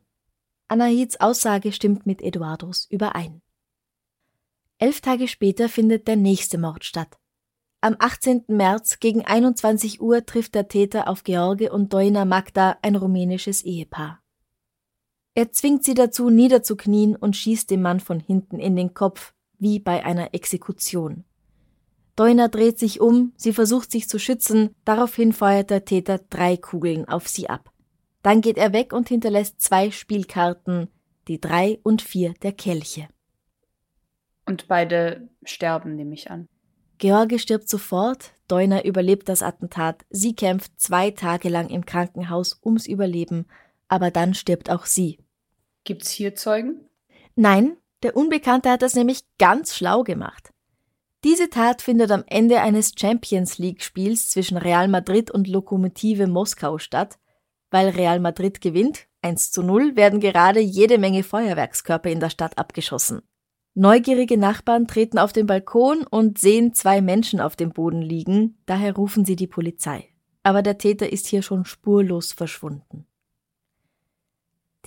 Anahids 0.70 1.20
Aussage 1.20 1.74
stimmt 1.74 2.06
mit 2.06 2.22
Eduardos 2.22 2.88
überein. 2.90 3.42
Elf 4.78 5.02
Tage 5.02 5.28
später 5.28 5.68
findet 5.68 6.08
der 6.08 6.16
nächste 6.16 6.58
Mord 6.58 6.86
statt. 6.86 7.18
Am 7.82 7.98
18. 8.00 8.46
März 8.48 9.02
gegen 9.02 9.26
21 9.26 10.00
Uhr 10.00 10.26
trifft 10.26 10.56
der 10.56 10.70
Täter 10.70 11.10
auf 11.10 11.26
George 11.26 11.70
und 11.70 11.92
Doina 11.92 12.24
Magda, 12.24 12.78
ein 12.82 12.96
rumänisches 12.96 13.62
Ehepaar. 13.66 14.22
Er 15.38 15.52
zwingt 15.52 15.84
sie 15.84 15.94
dazu, 15.94 16.32
niederzuknien 16.32 17.16
und 17.16 17.36
schießt 17.36 17.70
dem 17.70 17.84
Mann 17.84 18.00
von 18.00 18.20
hinten 18.20 18.58
in 18.58 18.76
den 18.76 18.96
Kopf, 18.96 19.36
wie 19.60 19.78
bei 19.78 20.04
einer 20.04 20.34
Exekution. 20.34 21.26
Doina 22.16 22.48
dreht 22.48 22.80
sich 22.80 23.02
um, 23.02 23.34
sie 23.38 23.54
versucht 23.54 23.92
sich 23.92 24.10
zu 24.10 24.18
schützen, 24.18 24.72
daraufhin 24.84 25.34
feuert 25.34 25.70
der 25.70 25.86
Täter 25.86 26.18
drei 26.32 26.58
Kugeln 26.58 27.08
auf 27.08 27.28
sie 27.28 27.52
ab. 27.52 27.72
Dann 28.24 28.42
geht 28.42 28.58
er 28.58 28.74
weg 28.74 28.94
und 28.94 29.10
hinterlässt 29.10 29.62
zwei 29.62 29.92
Spielkarten, 29.92 30.88
die 31.28 31.40
drei 31.40 31.80
und 31.84 32.02
vier 32.02 32.34
der 32.42 32.54
Kelche. 32.54 33.08
Und 34.48 34.68
beide 34.68 35.30
sterben, 35.44 35.96
nehme 35.96 36.16
ich 36.16 36.32
an. 36.32 36.48
George 36.98 37.38
stirbt 37.38 37.70
sofort, 37.70 38.34
Doina 38.48 38.84
überlebt 38.84 39.30
das 39.30 39.44
Attentat, 39.44 40.04
sie 40.10 40.34
kämpft 40.34 40.82
zwei 40.82 41.12
Tage 41.12 41.50
lang 41.50 41.70
im 41.70 41.86
Krankenhaus 41.86 42.60
ums 42.66 42.88
Überleben, 42.88 43.46
aber 43.88 44.10
dann 44.10 44.34
stirbt 44.34 44.72
auch 44.72 44.88
sie. 44.88 45.20
Gibt's 45.88 46.12
hier 46.12 46.36
Zeugen? 46.36 46.82
Nein, 47.38 47.78
der 48.04 48.18
Unbekannte 48.18 48.70
hat 48.70 48.82
das 48.82 48.94
nämlich 48.94 49.22
ganz 49.40 49.74
schlau 49.74 50.04
gemacht. 50.04 50.52
Diese 51.24 51.50
Tat 51.50 51.82
findet 51.82 52.12
am 52.12 52.26
Ende 52.28 52.60
eines 52.60 52.92
Champions 53.00 53.58
League 53.58 53.82
Spiels 53.82 54.30
zwischen 54.30 54.58
Real 54.58 54.90
Madrid 54.90 55.32
und 55.32 55.48
Lokomotive 55.48 56.28
Moskau 56.28 56.78
statt. 56.78 57.18
Weil 57.72 57.88
Real 57.88 58.20
Madrid 58.20 58.60
gewinnt, 58.60 59.08
1 59.22 59.54
zu 59.54 59.64
0, 59.64 59.96
werden 59.96 60.20
gerade 60.20 60.60
jede 60.60 60.98
Menge 60.98 61.24
Feuerwerkskörper 61.24 62.10
in 62.10 62.20
der 62.20 62.32
Stadt 62.32 62.58
abgeschossen. 62.58 63.22
Neugierige 63.74 64.38
Nachbarn 64.38 64.88
treten 64.88 65.18
auf 65.18 65.32
den 65.32 65.48
Balkon 65.48 66.06
und 66.06 66.38
sehen 66.38 66.74
zwei 66.74 67.00
Menschen 67.00 67.40
auf 67.40 67.56
dem 67.56 67.70
Boden 67.70 68.02
liegen, 68.02 68.58
daher 68.66 68.94
rufen 68.94 69.24
sie 69.24 69.38
die 69.38 69.48
Polizei. 69.48 70.10
Aber 70.44 70.62
der 70.62 70.78
Täter 70.78 71.14
ist 71.14 71.28
hier 71.28 71.44
schon 71.44 71.64
spurlos 71.64 72.34
verschwunden. 72.34 73.08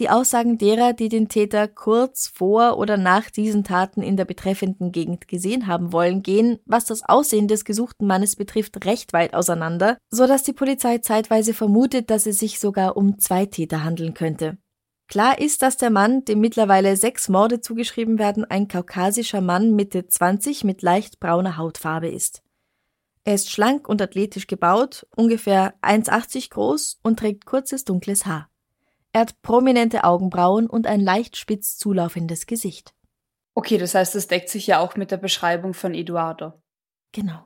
Die 0.01 0.09
Aussagen 0.09 0.57
derer, 0.57 0.95
die 0.95 1.11
den 1.11 1.29
Täter 1.29 1.69
kurz 1.69 2.27
vor 2.27 2.79
oder 2.79 2.97
nach 2.97 3.29
diesen 3.29 3.65
Taten 3.65 4.01
in 4.01 4.17
der 4.17 4.25
betreffenden 4.25 4.93
Gegend 4.93 5.29
gesehen 5.29 5.67
haben 5.67 5.93
wollen, 5.93 6.23
gehen, 6.23 6.59
was 6.65 6.87
das 6.87 7.03
Aussehen 7.07 7.49
des 7.49 7.67
gesuchten 7.67 8.07
Mannes 8.07 8.35
betrifft, 8.35 8.87
recht 8.87 9.13
weit 9.13 9.35
auseinander, 9.35 9.99
so 10.09 10.27
dass 10.27 10.43
die 10.43 10.55
Polizei 10.55 10.99
zeitweise 10.99 11.53
vermutet, 11.53 12.09
dass 12.09 12.25
es 12.25 12.39
sich 12.39 12.59
sogar 12.59 12.97
um 12.97 13.19
zwei 13.19 13.45
Täter 13.45 13.85
handeln 13.85 14.15
könnte. 14.15 14.57
Klar 15.07 15.39
ist, 15.39 15.61
dass 15.61 15.77
der 15.77 15.91
Mann, 15.91 16.25
dem 16.25 16.41
mittlerweile 16.41 16.97
sechs 16.97 17.29
Morde 17.29 17.61
zugeschrieben 17.61 18.19
werden, 18.19 18.47
ein 18.47 18.69
kaukasischer 18.69 19.43
Mann 19.43 19.75
Mitte 19.75 20.07
20 20.07 20.65
mit 20.65 20.81
leicht 20.81 21.21
brauner 21.21 21.59
Hautfarbe 21.59 22.09
ist. 22.09 22.43
Er 23.25 23.35
ist 23.35 23.51
schlank 23.51 23.87
und 23.87 24.01
athletisch 24.01 24.47
gebaut, 24.47 25.07
ungefähr 25.15 25.75
1,80 25.83 26.49
groß 26.49 27.01
und 27.03 27.19
trägt 27.19 27.45
kurzes 27.45 27.85
dunkles 27.85 28.25
Haar. 28.25 28.51
Er 29.13 29.23
hat 29.23 29.43
prominente 29.43 30.05
Augenbrauen 30.05 30.69
und 30.69 30.87
ein 30.87 31.01
leicht 31.01 31.37
spitz 31.37 31.77
zulaufendes 31.77 32.47
Gesicht. 32.47 32.95
Okay, 33.55 33.79
das 33.79 33.95
heißt, 33.95 34.15
es 34.15 34.29
deckt 34.29 34.49
sich 34.49 34.67
ja 34.67 34.79
auch 34.79 34.97
mit 34.97 35.11
der 35.11 35.17
Beschreibung 35.17 35.75
von 35.75 35.95
Eduardo. 35.95 36.53
Genau. 37.13 37.45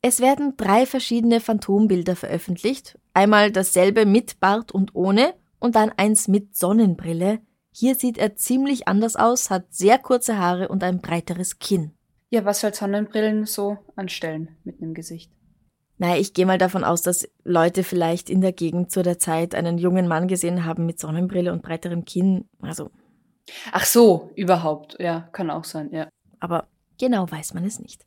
Es 0.00 0.20
werden 0.20 0.56
drei 0.56 0.86
verschiedene 0.86 1.40
Phantombilder 1.40 2.16
veröffentlicht. 2.16 2.98
Einmal 3.14 3.50
dasselbe 3.50 4.06
mit 4.06 4.40
Bart 4.40 4.72
und 4.72 4.94
ohne 4.94 5.34
und 5.58 5.74
dann 5.74 5.92
eins 5.96 6.28
mit 6.28 6.56
Sonnenbrille. 6.56 7.40
Hier 7.72 7.94
sieht 7.94 8.16
er 8.16 8.36
ziemlich 8.36 8.88
anders 8.88 9.16
aus, 9.16 9.50
hat 9.50 9.66
sehr 9.74 9.98
kurze 9.98 10.38
Haare 10.38 10.68
und 10.68 10.82
ein 10.82 11.00
breiteres 11.00 11.58
Kinn. 11.58 11.92
Ja, 12.30 12.44
was 12.44 12.60
soll 12.60 12.74
Sonnenbrillen 12.74 13.44
so 13.46 13.78
anstellen 13.96 14.56
mit 14.64 14.80
einem 14.80 14.94
Gesicht? 14.94 15.32
Naja, 15.98 16.16
ich 16.16 16.32
gehe 16.32 16.46
mal 16.46 16.58
davon 16.58 16.84
aus, 16.84 17.02
dass 17.02 17.28
Leute 17.44 17.82
vielleicht 17.82 18.30
in 18.30 18.40
der 18.40 18.52
Gegend 18.52 18.90
zu 18.90 19.02
der 19.02 19.18
Zeit 19.18 19.54
einen 19.54 19.78
jungen 19.78 20.06
Mann 20.06 20.28
gesehen 20.28 20.64
haben 20.64 20.86
mit 20.86 21.00
Sonnenbrille 21.00 21.52
und 21.52 21.62
breiterem 21.62 22.04
Kinn. 22.04 22.48
Also. 22.62 22.90
Ach 23.72 23.84
so, 23.84 24.30
überhaupt. 24.36 24.96
Ja, 25.00 25.28
kann 25.32 25.50
auch 25.50 25.64
sein, 25.64 25.90
ja. 25.92 26.08
Aber 26.38 26.68
genau 26.98 27.28
weiß 27.30 27.54
man 27.54 27.64
es 27.64 27.80
nicht. 27.80 28.06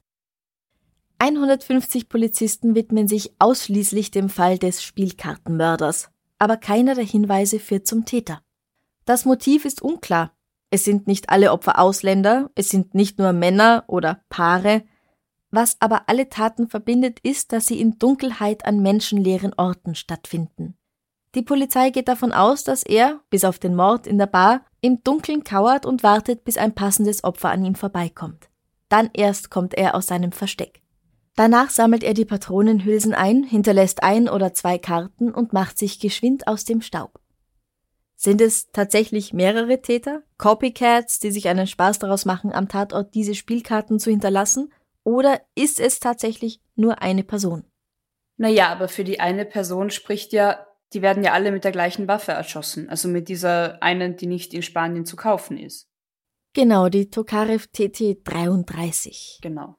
150 1.19 2.09
Polizisten 2.09 2.73
widmen 2.73 3.07
sich 3.07 3.33
ausschließlich 3.37 4.09
dem 4.09 4.27
Fall 4.27 4.57
des 4.57 4.81
Spielkartenmörders, 4.81 6.09
aber 6.39 6.57
keiner 6.57 6.95
der 6.95 7.03
Hinweise 7.03 7.59
führt 7.59 7.85
zum 7.85 8.05
Täter. 8.05 8.41
Das 9.05 9.25
Motiv 9.25 9.65
ist 9.65 9.83
unklar. 9.83 10.33
Es 10.71 10.83
sind 10.83 11.05
nicht 11.05 11.29
alle 11.29 11.51
Opfer 11.51 11.77
Ausländer, 11.77 12.49
es 12.55 12.69
sind 12.69 12.95
nicht 12.95 13.19
nur 13.19 13.33
Männer 13.33 13.83
oder 13.87 14.21
Paare, 14.29 14.83
was 15.51 15.77
aber 15.79 16.03
alle 16.07 16.29
Taten 16.29 16.67
verbindet, 16.67 17.19
ist, 17.21 17.51
dass 17.51 17.67
sie 17.67 17.79
in 17.79 17.99
Dunkelheit 17.99 18.65
an 18.65 18.81
menschenleeren 18.81 19.53
Orten 19.55 19.95
stattfinden. 19.95 20.75
Die 21.35 21.43
Polizei 21.43 21.91
geht 21.91 22.07
davon 22.07 22.33
aus, 22.33 22.63
dass 22.63 22.83
er, 22.83 23.21
bis 23.29 23.45
auf 23.45 23.59
den 23.59 23.75
Mord 23.75 24.07
in 24.07 24.17
der 24.17 24.25
Bar, 24.25 24.65
im 24.81 25.03
Dunkeln 25.03 25.43
kauert 25.43 25.85
und 25.85 26.03
wartet, 26.03 26.43
bis 26.43 26.57
ein 26.57 26.73
passendes 26.73 27.23
Opfer 27.23 27.49
an 27.51 27.63
ihm 27.63 27.75
vorbeikommt. 27.75 28.49
Dann 28.89 29.09
erst 29.13 29.49
kommt 29.49 29.73
er 29.73 29.95
aus 29.95 30.07
seinem 30.07 30.33
Versteck. 30.33 30.81
Danach 31.35 31.69
sammelt 31.69 32.03
er 32.03 32.13
die 32.13 32.25
Patronenhülsen 32.25 33.13
ein, 33.13 33.43
hinterlässt 33.43 34.03
ein 34.03 34.27
oder 34.27 34.53
zwei 34.53 34.77
Karten 34.77 35.31
und 35.31 35.53
macht 35.53 35.77
sich 35.77 35.99
geschwind 35.99 36.47
aus 36.47 36.65
dem 36.65 36.81
Staub. 36.81 37.19
Sind 38.17 38.41
es 38.41 38.71
tatsächlich 38.71 39.31
mehrere 39.33 39.81
Täter, 39.81 40.23
Copycats, 40.37 41.19
die 41.19 41.31
sich 41.31 41.47
einen 41.47 41.67
Spaß 41.67 41.99
daraus 41.99 42.25
machen, 42.25 42.51
am 42.51 42.67
Tatort 42.67 43.15
diese 43.15 43.33
Spielkarten 43.33 43.97
zu 43.97 44.11
hinterlassen, 44.11 44.71
oder 45.03 45.41
ist 45.55 45.79
es 45.79 45.99
tatsächlich 45.99 46.61
nur 46.75 47.01
eine 47.01 47.23
Person? 47.23 47.63
Naja, 48.37 48.69
aber 48.69 48.87
für 48.87 49.03
die 49.03 49.19
eine 49.19 49.45
Person 49.45 49.89
spricht 49.91 50.33
ja, 50.33 50.65
die 50.93 51.01
werden 51.01 51.23
ja 51.23 51.33
alle 51.33 51.51
mit 51.51 51.63
der 51.63 51.71
gleichen 51.71 52.07
Waffe 52.07 52.31
erschossen. 52.31 52.89
Also 52.89 53.07
mit 53.07 53.29
dieser 53.29 53.81
einen, 53.81 54.17
die 54.17 54.27
nicht 54.27 54.53
in 54.53 54.61
Spanien 54.61 55.05
zu 55.05 55.15
kaufen 55.15 55.57
ist. 55.57 55.87
Genau, 56.53 56.89
die 56.89 57.09
Tokarev 57.09 57.67
TT 57.67 58.27
33. 58.27 59.39
Genau. 59.41 59.77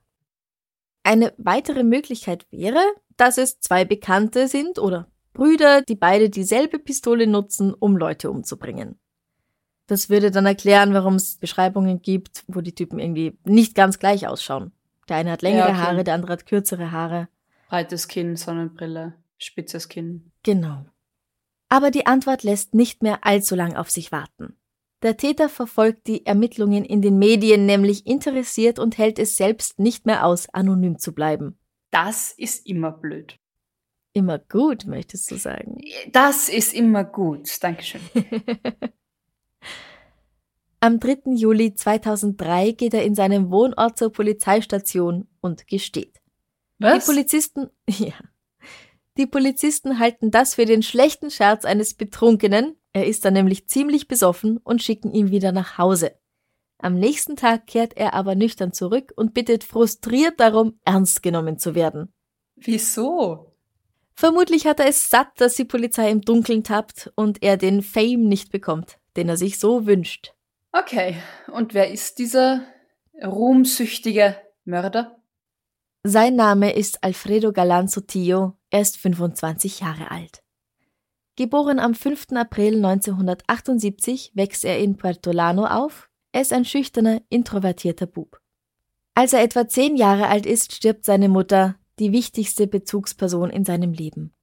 Eine 1.02 1.34
weitere 1.36 1.82
Möglichkeit 1.82 2.46
wäre, 2.50 2.80
dass 3.16 3.36
es 3.36 3.60
zwei 3.60 3.84
Bekannte 3.84 4.48
sind 4.48 4.78
oder 4.78 5.10
Brüder, 5.32 5.82
die 5.82 5.96
beide 5.96 6.30
dieselbe 6.30 6.78
Pistole 6.78 7.26
nutzen, 7.26 7.74
um 7.74 7.96
Leute 7.96 8.30
umzubringen. 8.30 8.98
Das 9.86 10.08
würde 10.08 10.30
dann 10.30 10.46
erklären, 10.46 10.94
warum 10.94 11.16
es 11.16 11.36
Beschreibungen 11.38 12.00
gibt, 12.00 12.44
wo 12.46 12.60
die 12.60 12.74
Typen 12.74 12.98
irgendwie 12.98 13.36
nicht 13.44 13.74
ganz 13.74 13.98
gleich 13.98 14.26
ausschauen. 14.26 14.72
Der 15.12 15.18
eine 15.18 15.32
hat 15.32 15.42
längere 15.42 15.68
ja, 15.68 15.74
okay. 15.74 15.76
Haare, 15.76 16.04
der 16.04 16.14
andere 16.14 16.32
hat 16.32 16.46
kürzere 16.46 16.90
Haare. 16.90 17.28
Breites 17.68 18.08
Kinn, 18.08 18.34
Sonnenbrille, 18.36 19.12
spitzes 19.36 19.90
Kinn. 19.90 20.32
Genau. 20.42 20.86
Aber 21.68 21.90
die 21.90 22.06
Antwort 22.06 22.44
lässt 22.44 22.72
nicht 22.72 23.02
mehr 23.02 23.18
allzu 23.26 23.54
lang 23.54 23.76
auf 23.76 23.90
sich 23.90 24.10
warten. 24.10 24.56
Der 25.02 25.18
Täter 25.18 25.50
verfolgt 25.50 26.06
die 26.06 26.24
Ermittlungen 26.24 26.82
in 26.82 27.02
den 27.02 27.18
Medien 27.18 27.66
nämlich 27.66 28.06
interessiert 28.06 28.78
und 28.78 28.96
hält 28.96 29.18
es 29.18 29.36
selbst 29.36 29.78
nicht 29.78 30.06
mehr 30.06 30.24
aus, 30.24 30.48
anonym 30.48 30.98
zu 30.98 31.12
bleiben. 31.12 31.58
Das 31.90 32.32
ist 32.32 32.66
immer 32.66 32.90
blöd. 32.90 33.38
Immer 34.14 34.38
gut, 34.38 34.86
möchtest 34.86 35.30
du 35.30 35.36
sagen? 35.36 35.76
Das 36.10 36.48
ist 36.48 36.72
immer 36.72 37.04
gut. 37.04 37.50
Dankeschön. 37.62 38.00
Am 40.84 40.98
3. 40.98 41.34
Juli 41.36 41.76
2003 41.76 42.72
geht 42.72 42.92
er 42.92 43.04
in 43.04 43.14
seinem 43.14 43.52
Wohnort 43.52 43.96
zur 43.96 44.10
Polizeistation 44.10 45.28
und 45.40 45.68
gesteht. 45.68 46.20
Was? 46.80 47.04
Die 47.04 47.12
Polizisten, 47.12 47.70
ja. 47.88 48.14
Die 49.16 49.28
Polizisten 49.28 50.00
halten 50.00 50.32
das 50.32 50.56
für 50.56 50.64
den 50.64 50.82
schlechten 50.82 51.30
Scherz 51.30 51.64
eines 51.64 51.94
Betrunkenen. 51.94 52.74
Er 52.92 53.06
ist 53.06 53.24
dann 53.24 53.34
nämlich 53.34 53.68
ziemlich 53.68 54.08
besoffen 54.08 54.58
und 54.58 54.82
schicken 54.82 55.12
ihn 55.12 55.30
wieder 55.30 55.52
nach 55.52 55.78
Hause. 55.78 56.18
Am 56.78 56.98
nächsten 56.98 57.36
Tag 57.36 57.68
kehrt 57.68 57.96
er 57.96 58.14
aber 58.14 58.34
nüchtern 58.34 58.72
zurück 58.72 59.12
und 59.14 59.34
bittet 59.34 59.62
frustriert 59.62 60.40
darum, 60.40 60.80
ernst 60.84 61.22
genommen 61.22 61.60
zu 61.60 61.76
werden. 61.76 62.12
Wieso? 62.56 63.54
Vermutlich 64.14 64.66
hat 64.66 64.80
er 64.80 64.88
es 64.88 65.08
satt, 65.08 65.28
dass 65.36 65.54
die 65.54 65.64
Polizei 65.64 66.10
im 66.10 66.22
Dunkeln 66.22 66.64
tappt 66.64 67.12
und 67.14 67.40
er 67.40 67.56
den 67.56 67.82
Fame 67.82 68.24
nicht 68.24 68.50
bekommt, 68.50 68.98
den 69.14 69.28
er 69.28 69.36
sich 69.36 69.60
so 69.60 69.86
wünscht. 69.86 70.34
Okay, 70.74 71.16
und 71.52 71.74
wer 71.74 71.90
ist 71.90 72.18
dieser 72.18 72.62
ruhmsüchtige 73.22 74.36
Mörder? 74.64 75.22
Sein 76.02 76.34
Name 76.34 76.72
ist 76.72 77.04
Alfredo 77.04 77.52
Galan 77.52 77.88
Sotillo, 77.88 78.54
er 78.70 78.80
ist 78.80 78.96
25 78.96 79.80
Jahre 79.80 80.10
alt. 80.10 80.42
Geboren 81.36 81.78
am 81.78 81.94
5. 81.94 82.28
April 82.32 82.76
1978 82.76 84.32
wächst 84.34 84.64
er 84.64 84.78
in 84.78 84.96
Puerto 84.96 85.30
Llano 85.30 85.66
auf. 85.66 86.08
Er 86.32 86.40
ist 86.40 86.54
ein 86.54 86.64
schüchterner, 86.64 87.20
introvertierter 87.28 88.06
Bub. 88.06 88.40
Als 89.14 89.34
er 89.34 89.42
etwa 89.42 89.68
zehn 89.68 89.96
Jahre 89.96 90.28
alt 90.28 90.46
ist, 90.46 90.72
stirbt 90.72 91.04
seine 91.04 91.28
Mutter, 91.28 91.76
die 91.98 92.12
wichtigste 92.12 92.66
Bezugsperson 92.66 93.50
in 93.50 93.66
seinem 93.66 93.92
Leben. 93.92 94.34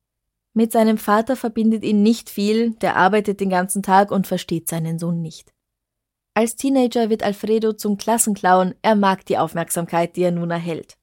Mit 0.53 0.71
seinem 0.71 0.99
Vater 0.99 1.35
verbindet 1.35 1.83
ihn 1.83 2.03
nicht 2.03 2.29
viel, 2.29 2.75
der 2.75 2.97
arbeitet 2.97 3.39
den 3.39 3.49
ganzen 3.49 3.81
Tag 3.81 4.11
und 4.11 4.27
versteht 4.27 4.69
seinen 4.69 4.99
Sohn 4.99 5.21
nicht. 5.21 5.53
Als 6.33 6.55
Teenager 6.55 7.09
wird 7.09 7.23
Alfredo 7.23 7.73
zum 7.73 7.97
Klassenclown, 7.97 8.75
er 8.81 8.95
mag 8.95 9.25
die 9.25 9.37
Aufmerksamkeit, 9.37 10.15
die 10.15 10.23
er 10.23 10.31
nun 10.31 10.51
erhält. 10.51 10.97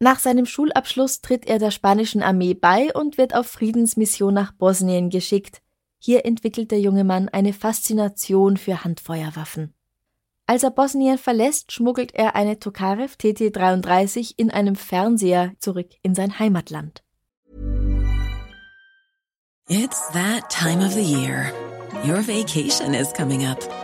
Nach 0.00 0.18
seinem 0.18 0.44
Schulabschluss 0.44 1.20
tritt 1.20 1.46
er 1.46 1.58
der 1.58 1.70
spanischen 1.70 2.22
Armee 2.22 2.54
bei 2.54 2.92
und 2.94 3.16
wird 3.16 3.34
auf 3.34 3.46
Friedensmission 3.46 4.34
nach 4.34 4.52
Bosnien 4.52 5.08
geschickt. 5.08 5.62
Hier 5.98 6.26
entwickelt 6.26 6.70
der 6.70 6.80
junge 6.80 7.04
Mann 7.04 7.28
eine 7.28 7.52
Faszination 7.52 8.56
für 8.56 8.84
Handfeuerwaffen. 8.84 9.72
Als 10.46 10.62
er 10.62 10.70
Bosnien 10.70 11.16
verlässt, 11.16 11.72
schmuggelt 11.72 12.14
er 12.14 12.36
eine 12.36 12.58
Tokarev 12.58 13.16
TT-33 13.16 14.34
in 14.36 14.50
einem 14.50 14.76
Fernseher 14.76 15.52
zurück 15.58 15.88
in 16.02 16.14
sein 16.14 16.38
Heimatland. 16.38 17.02
It's 19.66 20.06
that 20.12 20.50
time 20.50 20.84
of 20.84 20.92
the 20.92 21.02
year. 21.02 21.50
Your 22.04 22.20
vacation 22.20 22.92
is 22.92 23.10
coming 23.14 23.46
up. 23.46 23.83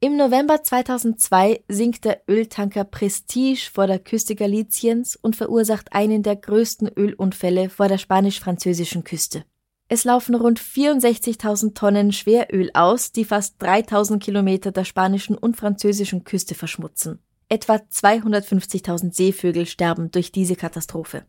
Im 0.00 0.16
November 0.16 0.62
2002 0.62 1.64
sinkt 1.66 2.04
der 2.04 2.22
Öltanker 2.28 2.84
Prestige 2.84 3.68
vor 3.72 3.88
der 3.88 3.98
Küste 3.98 4.36
Galiciens 4.36 5.16
und 5.16 5.34
verursacht 5.34 5.92
einen 5.92 6.22
der 6.22 6.36
größten 6.36 6.86
Ölunfälle 6.96 7.68
vor 7.68 7.88
der 7.88 7.98
spanisch-französischen 7.98 9.02
Küste. 9.02 9.44
Es 9.88 10.04
laufen 10.04 10.36
rund 10.36 10.60
64.000 10.60 11.74
Tonnen 11.74 12.12
Schweröl 12.12 12.70
aus, 12.74 13.10
die 13.10 13.24
fast 13.24 13.60
3.000 13.60 14.20
Kilometer 14.20 14.70
der 14.70 14.84
spanischen 14.84 15.36
und 15.36 15.56
französischen 15.56 16.22
Küste 16.22 16.54
verschmutzen. 16.54 17.18
Etwa 17.48 17.74
250.000 17.74 19.12
Seevögel 19.12 19.66
sterben 19.66 20.12
durch 20.12 20.30
diese 20.30 20.54
Katastrophe. 20.54 21.24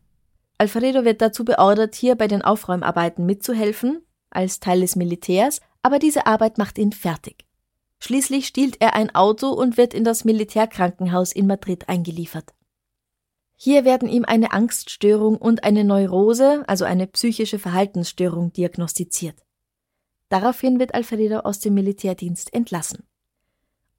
Alfredo 0.58 1.04
wird 1.04 1.20
dazu 1.22 1.44
beordert, 1.44 1.96
hier 1.96 2.14
bei 2.14 2.28
den 2.28 2.42
Aufräumarbeiten 2.42 3.26
mitzuhelfen, 3.26 4.02
als 4.30 4.60
Teil 4.60 4.82
des 4.82 4.94
Militärs, 4.94 5.60
aber 5.82 5.98
diese 5.98 6.26
Arbeit 6.26 6.56
macht 6.56 6.78
ihn 6.78 6.92
fertig. 6.92 7.49
Schließlich 8.00 8.46
stiehlt 8.46 8.80
er 8.80 8.94
ein 8.94 9.14
Auto 9.14 9.48
und 9.50 9.76
wird 9.76 9.94
in 9.94 10.04
das 10.04 10.24
Militärkrankenhaus 10.24 11.32
in 11.32 11.46
Madrid 11.46 11.88
eingeliefert. 11.88 12.54
Hier 13.56 13.84
werden 13.84 14.08
ihm 14.08 14.24
eine 14.24 14.52
Angststörung 14.52 15.36
und 15.36 15.64
eine 15.64 15.84
Neurose, 15.84 16.64
also 16.66 16.86
eine 16.86 17.06
psychische 17.06 17.58
Verhaltensstörung, 17.58 18.54
diagnostiziert. 18.54 19.36
Daraufhin 20.30 20.78
wird 20.78 20.94
Alfredo 20.94 21.40
aus 21.40 21.60
dem 21.60 21.74
Militärdienst 21.74 22.54
entlassen. 22.54 23.04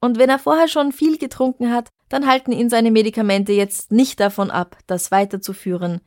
Und 0.00 0.18
wenn 0.18 0.30
er 0.30 0.40
vorher 0.40 0.66
schon 0.66 0.90
viel 0.90 1.16
getrunken 1.16 1.70
hat, 1.70 1.90
dann 2.08 2.26
halten 2.26 2.50
ihn 2.50 2.70
seine 2.70 2.90
Medikamente 2.90 3.52
jetzt 3.52 3.92
nicht 3.92 4.18
davon 4.18 4.50
ab, 4.50 4.76
das 4.88 5.12
weiterzuführen. 5.12 6.00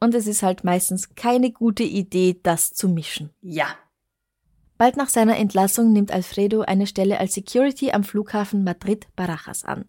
Und 0.00 0.16
es 0.16 0.26
ist 0.26 0.42
halt 0.42 0.64
meistens 0.64 1.14
keine 1.14 1.52
gute 1.52 1.84
Idee, 1.84 2.40
das 2.42 2.72
zu 2.72 2.88
mischen. 2.88 3.30
Ja. 3.40 3.68
Bald 4.78 4.96
nach 4.96 5.08
seiner 5.08 5.36
Entlassung 5.38 5.92
nimmt 5.92 6.12
Alfredo 6.12 6.60
eine 6.60 6.86
Stelle 6.86 7.18
als 7.18 7.34
Security 7.34 7.92
am 7.92 8.04
Flughafen 8.04 8.62
Madrid-Barajas 8.64 9.64
an. 9.64 9.86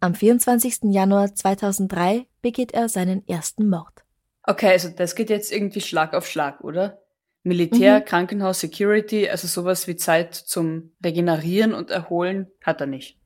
Am 0.00 0.14
24. 0.14 0.92
Januar 0.92 1.34
2003 1.34 2.26
begeht 2.40 2.72
er 2.72 2.88
seinen 2.88 3.26
ersten 3.26 3.68
Mord. 3.68 4.04
Okay, 4.44 4.70
also 4.70 4.88
das 4.88 5.14
geht 5.14 5.30
jetzt 5.30 5.52
irgendwie 5.52 5.80
Schlag 5.80 6.14
auf 6.14 6.26
Schlag, 6.26 6.62
oder? 6.62 6.98
Militär, 7.44 8.00
Mhm. 8.00 8.04
Krankenhaus, 8.04 8.60
Security, 8.60 9.28
also 9.28 9.48
sowas 9.48 9.86
wie 9.88 9.96
Zeit 9.96 10.34
zum 10.34 10.92
Regenerieren 11.04 11.74
und 11.74 11.90
Erholen 11.90 12.48
hat 12.62 12.80
er 12.80 12.86
nicht. 12.86 13.18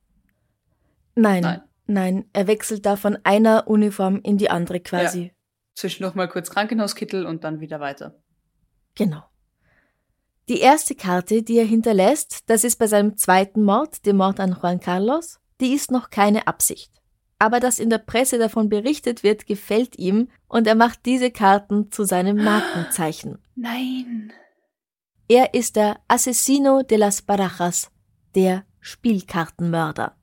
Nein, 1.15 1.43
Nein. 1.43 1.61
nein, 1.87 2.25
er 2.33 2.47
wechselt 2.47 2.85
da 2.87 2.97
von 2.97 3.19
einer 3.25 3.69
Uniform 3.69 4.21
in 4.23 4.39
die 4.39 4.51
andere 4.51 4.81
quasi. 4.81 5.33
Zwischendurch 5.75 6.15
mal 6.15 6.29
kurz 6.29 6.51
Krankenhauskittel 6.51 7.27
und 7.27 7.45
dann 7.45 7.61
wieder 7.61 7.81
weiter. 7.81 8.19
Genau. 8.95 9.23
Die 10.49 10.61
erste 10.61 10.95
Karte, 10.95 11.43
die 11.43 11.59
er 11.59 11.65
hinterlässt, 11.65 12.45
das 12.47 12.63
ist 12.63 12.79
bei 12.79 12.87
seinem 12.87 13.17
zweiten 13.17 13.65
Mord, 13.65 14.07
dem 14.07 14.19
Mord 14.19 14.39
an 14.39 14.57
Juan 14.61 14.79
Carlos, 14.79 15.41
die 15.61 15.75
ist 15.75 15.91
noch 15.91 16.11
keine 16.11 16.47
Absicht. 16.47 16.93
Aber 17.41 17.59
dass 17.59 17.81
in 17.81 17.91
der 17.91 17.99
Presse 17.99 18.39
davon 18.39 18.69
berichtet 18.69 19.25
wird, 19.25 19.47
gefällt 19.47 19.99
ihm 19.99 20.29
und 20.47 20.69
er 20.69 20.77
macht 20.77 21.05
diese 21.05 21.33
Karten 21.33 21.91
zu 21.91 22.05
seinem 22.05 22.43
Markenzeichen. 22.43 23.39
Nein. 23.57 24.33
Er 25.29 25.53
ist 25.53 25.75
der 25.75 25.99
Asesino 26.07 26.83
de 26.83 26.97
las 26.97 27.23
Barajas, 27.23 27.91
der 28.37 28.65
Spielkartenmörder. 28.79 30.17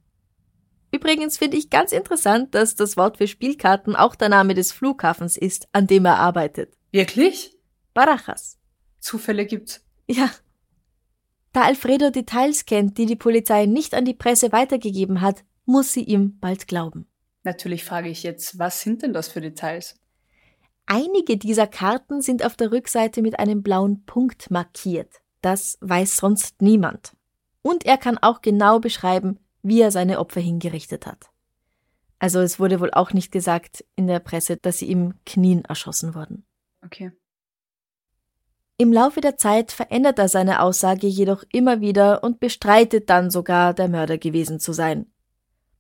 Übrigens 0.92 1.38
finde 1.38 1.58
ich 1.58 1.70
ganz 1.70 1.92
interessant, 1.92 2.56
dass 2.56 2.76
das 2.76 2.96
Wort 2.96 3.18
für 3.18 3.28
Spielkarten 3.28 3.96
auch 3.98 4.16
der 4.16 4.30
Name 4.30 4.54
des 4.54 4.72
Flughafens 4.72 5.36
ist, 5.36 5.68
an 5.74 5.88
dem 5.88 6.06
er 6.06 6.20
arbeitet. 6.20 6.78
Wirklich? 6.92 7.58
Barajas. 7.94 8.58
Zufälle 9.00 9.46
gibt's. 9.46 9.83
Ja. 10.08 10.32
Da 11.52 11.62
Alfredo 11.62 12.10
Details 12.10 12.66
kennt, 12.66 12.98
die 12.98 13.06
die 13.06 13.16
Polizei 13.16 13.66
nicht 13.66 13.94
an 13.94 14.06
die 14.06 14.14
Presse 14.14 14.52
weitergegeben 14.52 15.22
hat, 15.22 15.44
muss 15.66 15.94
sie 15.94 16.04
ihm 16.04 16.40
bald 16.40 16.68
glauben. 16.68 17.08
Natürlich 17.44 17.84
frage 17.84 18.10
ich 18.10 18.24
jetzt, 18.24 18.58
was 18.58 18.82
sind 18.82 19.04
denn 19.04 19.14
das 19.14 19.28
für 19.28 19.42
Details? 19.42 20.00
Einige 20.86 21.38
dieser 21.38 21.68
Karten 21.68 22.22
sind 22.22 22.44
auf 22.46 22.56
der 22.56 22.72
Rückseite 22.72 23.22
mit 23.22 23.40
einem 23.40 23.64
blauen 23.64 24.04
Punkt 24.06 24.52
markiert. 24.52 25.22
Das 25.42 25.78
weiß 25.82 26.18
sonst 26.18 26.62
niemand. 26.62 27.16
Und 27.62 27.86
er 27.86 27.98
kann 27.98 28.18
auch 28.18 28.42
genau 28.42 28.80
beschreiben, 28.80 29.40
wie 29.62 29.82
er 29.82 29.92
seine 29.92 30.20
Opfer 30.20 30.42
hingerichtet 30.42 31.06
hat. 31.06 31.30
Also 32.20 32.40
es 32.40 32.60
wurde 32.60 32.80
wohl 32.80 32.92
auch 32.92 33.12
nicht 33.12 33.32
gesagt 33.32 33.84
in 33.96 34.08
der 34.08 34.20
Presse, 34.20 34.58
dass 34.58 34.78
sie 34.78 34.90
im 34.90 35.14
Knien 35.26 35.66
erschossen 35.66 36.16
wurden. 36.16 36.46
Okay. 36.84 37.12
Im 38.78 38.92
Laufe 38.92 39.22
der 39.22 39.38
Zeit 39.38 39.72
verändert 39.72 40.18
er 40.18 40.28
seine 40.28 40.62
Aussage 40.62 41.06
jedoch 41.06 41.44
immer 41.52 41.80
wieder 41.80 42.24
und 42.24 42.40
bestreitet 42.40 43.10
dann 43.10 43.30
sogar, 43.30 43.74
der 43.74 43.88
Mörder 43.88 44.18
gewesen 44.18 44.60
zu 44.60 44.74
sein. 44.74 45.06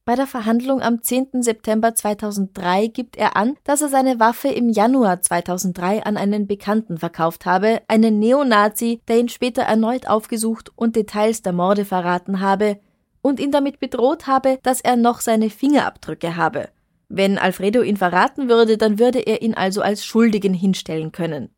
Bei 0.06 0.15
der 0.15 0.27
Verhandlung 0.27 0.82
am 0.82 1.01
10. 1.01 1.41
September 1.41 1.95
2003 1.95 2.88
gibt 2.88 3.15
er 3.15 3.38
an, 3.38 3.56
dass 3.63 3.82
er 3.82 3.88
seine 3.88 4.19
Waffe 4.19 4.49
im 4.49 4.69
Januar 4.69 5.21
2003 5.21 6.03
an 6.03 6.17
einen 6.17 6.45
Bekannten 6.45 6.97
verkauft 6.97 7.45
habe, 7.45 7.82
einen 7.88 8.19
Neonazi, 8.19 9.01
der 9.08 9.19
ihn 9.19 9.29
später 9.29 9.63
erneut 9.63 10.08
aufgesucht 10.08 10.71
und 10.75 10.95
Details 10.95 11.41
der 11.41 11.53
Morde 11.53 11.86
verraten 11.86 12.41
habe 12.41 12.79
und 13.21 13.39
ihn 13.39 13.51
damit 13.51 13.79
bedroht 13.79 14.27
habe, 14.27 14.60
dass 14.62 14.82
er 14.82 14.97
noch 14.97 15.21
seine 15.21 15.49
Fingerabdrücke 15.49 16.36
habe. 16.36 16.69
Wenn 17.08 17.38
Alfredo 17.38 17.82
ihn 17.82 17.97
verraten 17.97 18.49
würde, 18.49 18.77
dann 18.77 18.99
würde 18.99 19.19
er 19.19 19.41
ihn 19.41 19.53
also 19.53 19.82
als 19.82 20.06
Schuldigen 20.06 20.53
hinstellen 20.53 21.12
können. 21.12 21.49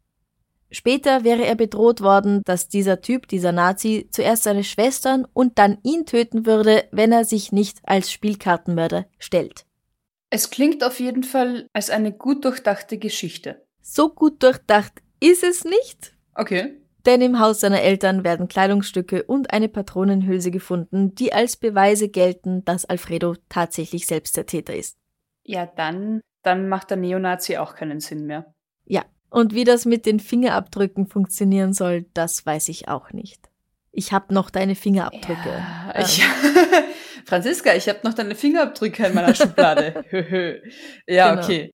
Später 0.76 1.24
wäre 1.24 1.46
er 1.46 1.56
bedroht 1.56 2.02
worden, 2.02 2.42
dass 2.44 2.68
dieser 2.68 3.00
Typ, 3.00 3.30
dieser 3.30 3.54
Nazi, 3.54 4.10
zuerst 4.12 4.44
seine 4.44 4.66
Schwestern 4.66 5.26
und 5.32 5.58
dann 5.58 5.78
ihn 5.84 6.06
töten 6.06 6.46
würde, 6.46 6.84
wenn 6.92 7.14
er 7.14 7.24
sich 7.24 7.54
nicht 7.54 7.80
als 7.84 8.12
Spielkartenmörder 8.12 9.06
stellt. 9.18 9.66
Es 10.30 10.50
klingt 10.50 10.84
auf 10.84 11.00
jeden 11.00 11.24
Fall 11.24 11.70
als 11.72 11.90
eine 11.90 12.12
gut 12.12 12.44
durchdachte 12.44 12.98
Geschichte. 12.98 13.66
So 13.82 14.10
gut 14.10 14.44
durchdacht 14.44 15.02
ist 15.22 15.46
es 15.46 15.64
nicht, 15.64 16.14
Okay. 16.34 16.74
denn 17.06 17.22
im 17.22 17.40
Haus 17.40 17.62
seiner 17.62 17.82
Eltern 17.82 18.26
werden 18.26 18.50
Kleidungsstücke 18.50 19.24
und 19.24 19.54
eine 19.54 19.70
Patronenhülse 19.70 20.52
gefunden, 20.52 21.16
die 21.16 21.32
als 21.32 21.56
Beweise 21.56 22.10
gelten, 22.10 22.66
dass 22.66 22.84
Alfredo 22.84 23.36
tatsächlich 23.48 24.08
selbst 24.08 24.36
der 24.36 24.46
Täter 24.46 24.76
ist. 24.76 24.98
Ja, 25.46 25.68
dann, 25.68 26.20
dann 26.44 26.68
macht 26.68 26.90
der 26.90 26.98
Neonazi 26.98 27.56
auch 27.56 27.76
keinen 27.76 28.02
Sinn 28.02 28.26
mehr. 28.26 28.52
Ja, 28.84 29.06
und 29.36 29.54
wie 29.54 29.63
das 29.65 29.86
mit 29.86 30.06
den 30.06 30.19
Fingerabdrücken 30.19 31.08
funktionieren 31.08 31.74
soll, 31.74 32.06
das 32.13 32.45
weiß 32.45 32.69
ich 32.69 32.88
auch 32.88 33.12
nicht. 33.12 33.50
Ich 33.91 34.12
habe 34.13 34.34
noch 34.34 34.50
deine 34.50 34.76
Fingerabdrücke. 34.76 35.50
Ja, 35.50 35.91
Ähm, 35.93 36.02
ich, 36.06 36.24
Franziska, 37.26 37.74
ich 37.76 37.88
habe 37.89 38.00
noch 38.04 38.13
deine 38.13 38.36
Fingerabdrücke 38.36 39.06
in 39.08 39.13
meiner 39.13 39.34
Schublade. 39.36 40.04
Ja, 41.08 41.32
Genau. 41.32 41.43
okay. 41.43 41.71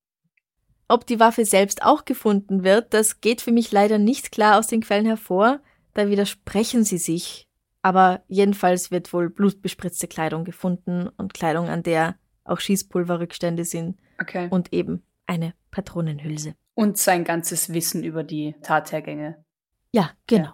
Ob 0.88 1.06
die 1.08 1.19
Waffe 1.19 1.45
selbst 1.45 1.84
auch 1.84 2.04
gefunden 2.06 2.63
wird, 2.63 2.93
das 2.93 3.21
geht 3.21 3.41
für 3.41 3.52
mich 3.52 3.71
leider 3.71 3.97
nicht 3.97 4.32
klar 4.32 4.60
aus 4.60 4.67
den 4.67 4.82
Quellen 4.82 5.06
hervor, 5.06 5.62
da 5.93 6.10
widersprechen 6.10 6.84
sie 6.84 6.97
sich. 6.97 7.47
Aber 7.82 8.24
jedenfalls 8.28 8.91
wird 8.91 9.12
wohl 9.13 9.30
blutbespritzte 9.30 10.08
Kleidung 10.08 10.43
gefunden 10.43 11.10
und 11.17 11.34
Kleidung, 11.34 11.69
an 11.69 11.82
der 11.84 12.15
auch 12.43 12.60
Schießpulverrückstände 12.60 13.65
sind 13.65 13.97
Okay. 14.19 14.47
und 14.52 14.74
eben 14.74 15.02
eine 15.26 15.54
Patronenhülse. 15.71 16.56
Und 16.74 16.98
sein 16.98 17.24
ganzes 17.24 17.74
Wissen 17.74 18.04
über 18.04 18.24
die 18.24 18.56
Tathergänge. 18.64 19.44
Ja, 19.92 20.12
genau. 20.28 20.54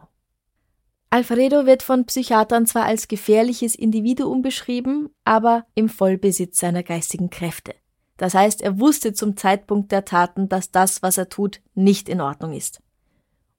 Alfredo 1.10 1.66
wird 1.66 1.84
von 1.84 2.06
Psychiatern 2.06 2.66
zwar 2.66 2.86
als 2.86 3.08
gefährliches 3.08 3.76
Individuum 3.76 4.42
beschrieben, 4.42 5.10
aber 5.24 5.66
im 5.74 5.88
Vollbesitz 5.88 6.58
seiner 6.58 6.84
geistigen 6.84 7.30
Kräfte. 7.30 7.76
Das 8.18 8.34
heißt, 8.34 8.62
er 8.62 8.80
wusste 8.80 9.14
zum 9.14 9.38
Zeitpunkt 9.38 9.92
der 9.92 10.04
Taten, 10.04 10.50
dass 10.50 10.72
das, 10.72 11.02
was 11.04 11.18
er 11.18 11.30
tut, 11.30 11.62
nicht 11.76 12.10
in 12.10 12.20
Ordnung 12.20 12.54
ist. 12.54 12.82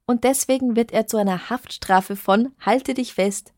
Und 0.04 0.24
deswegen 0.24 0.74
wird 0.74 0.92
er 0.92 1.06
zu 1.06 1.16
einer 1.16 1.48
Haftstrafe 1.48 2.16
von, 2.16 2.52
halte 2.60 2.94
dich 2.94 3.14
fest, 3.14 3.54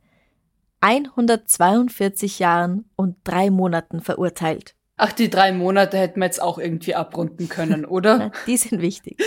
142 0.81 2.39
Jahren 2.39 2.89
und 2.97 3.17
drei 3.25 3.51
Monaten 3.51 4.01
verurteilt. 4.01 4.75
Ach, 5.03 5.13
die 5.13 5.31
drei 5.31 5.51
Monate 5.53 5.97
hätten 5.97 6.21
wir 6.21 6.27
jetzt 6.27 6.43
auch 6.43 6.59
irgendwie 6.59 6.95
abrunden 6.95 7.49
können, 7.49 7.85
oder? 7.87 8.19
Na, 8.19 8.33
Die 8.47 8.57
sind 8.59 8.83
wichtig. 8.83 9.19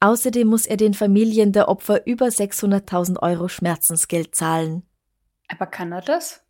Außerdem 0.00 0.48
muss 0.48 0.66
er 0.66 0.76
den 0.76 0.94
Familien 0.94 1.52
der 1.52 1.68
Opfer 1.68 2.06
über 2.06 2.26
600.000 2.26 3.20
Euro 3.22 3.48
Schmerzensgeld 3.48 4.34
zahlen. 4.34 4.82
Aber 5.48 5.66
kann 5.66 5.92
er 5.92 6.00
das? 6.02 6.42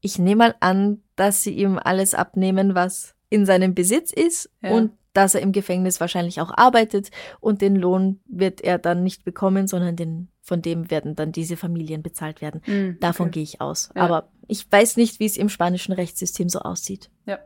Ich 0.00 0.18
nehme 0.18 0.36
mal 0.48 0.54
an, 0.60 1.02
dass 1.14 1.42
sie 1.42 1.52
ihm 1.54 1.78
alles 1.82 2.14
abnehmen, 2.14 2.74
was 2.74 3.14
in 3.30 3.46
seinem 3.46 3.74
Besitz 3.74 4.12
ist 4.12 4.50
Ja. 4.60 4.70
und 4.72 4.92
dass 5.16 5.34
er 5.34 5.40
im 5.40 5.52
Gefängnis 5.52 6.00
wahrscheinlich 6.00 6.40
auch 6.40 6.50
arbeitet 6.54 7.10
und 7.40 7.62
den 7.62 7.74
Lohn 7.74 8.20
wird 8.26 8.60
er 8.60 8.78
dann 8.78 9.02
nicht 9.02 9.24
bekommen, 9.24 9.66
sondern 9.66 9.96
den, 9.96 10.28
von 10.42 10.60
dem 10.60 10.90
werden 10.90 11.16
dann 11.16 11.32
diese 11.32 11.56
Familien 11.56 12.02
bezahlt 12.02 12.42
werden. 12.42 12.60
Hm, 12.64 12.98
Davon 13.00 13.28
okay. 13.28 13.34
gehe 13.34 13.42
ich 13.44 13.60
aus. 13.60 13.90
Ja. 13.96 14.02
Aber 14.02 14.30
ich 14.46 14.70
weiß 14.70 14.98
nicht, 14.98 15.18
wie 15.18 15.24
es 15.24 15.38
im 15.38 15.48
spanischen 15.48 15.92
Rechtssystem 15.92 16.48
so 16.50 16.58
aussieht. 16.58 17.10
Ja. 17.24 17.38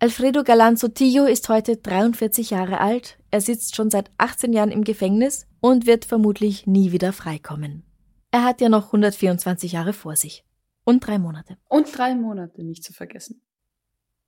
Alfredo 0.00 0.40
Galán 0.40 0.76
Sotillo 0.76 1.26
ist 1.26 1.48
heute 1.48 1.76
43 1.76 2.50
Jahre 2.50 2.80
alt. 2.80 3.18
Er 3.30 3.40
sitzt 3.40 3.76
schon 3.76 3.90
seit 3.90 4.10
18 4.18 4.52
Jahren 4.52 4.72
im 4.72 4.82
Gefängnis 4.82 5.46
und 5.60 5.86
wird 5.86 6.04
vermutlich 6.04 6.66
nie 6.66 6.90
wieder 6.90 7.12
freikommen. 7.12 7.84
Er 8.32 8.44
hat 8.44 8.60
ja 8.60 8.68
noch 8.68 8.86
124 8.86 9.72
Jahre 9.72 9.92
vor 9.92 10.16
sich. 10.16 10.44
Und 10.84 11.06
drei 11.06 11.18
Monate. 11.18 11.56
Und 11.68 11.96
drei 11.96 12.14
Monate 12.14 12.64
nicht 12.64 12.82
zu 12.82 12.92
vergessen. 12.92 13.42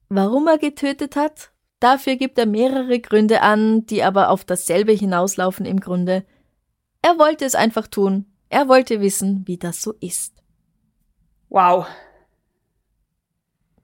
Warum 0.09 0.47
er 0.47 0.59
getötet 0.59 1.17
hat? 1.17 1.53
Dafür 1.83 2.15
gibt 2.15 2.39
er 2.39 2.47
mehrere 2.47 3.01
Gründe 3.01 3.43
an, 3.43 3.87
die 3.87 4.05
aber 4.05 4.31
auf 4.31 4.45
dasselbe 4.45 4.93
hinauslaufen 4.93 5.67
im 5.67 5.81
Grunde. 5.81 6.25
Er 7.03 7.19
wollte 7.19 7.45
es 7.45 7.57
einfach 7.57 7.89
tun. 7.89 8.27
Er 8.51 8.69
wollte 8.69 9.01
wissen, 9.01 9.43
wie 9.47 9.59
das 9.59 9.83
so 9.83 9.93
ist. 9.99 10.45
Wow. 11.49 11.89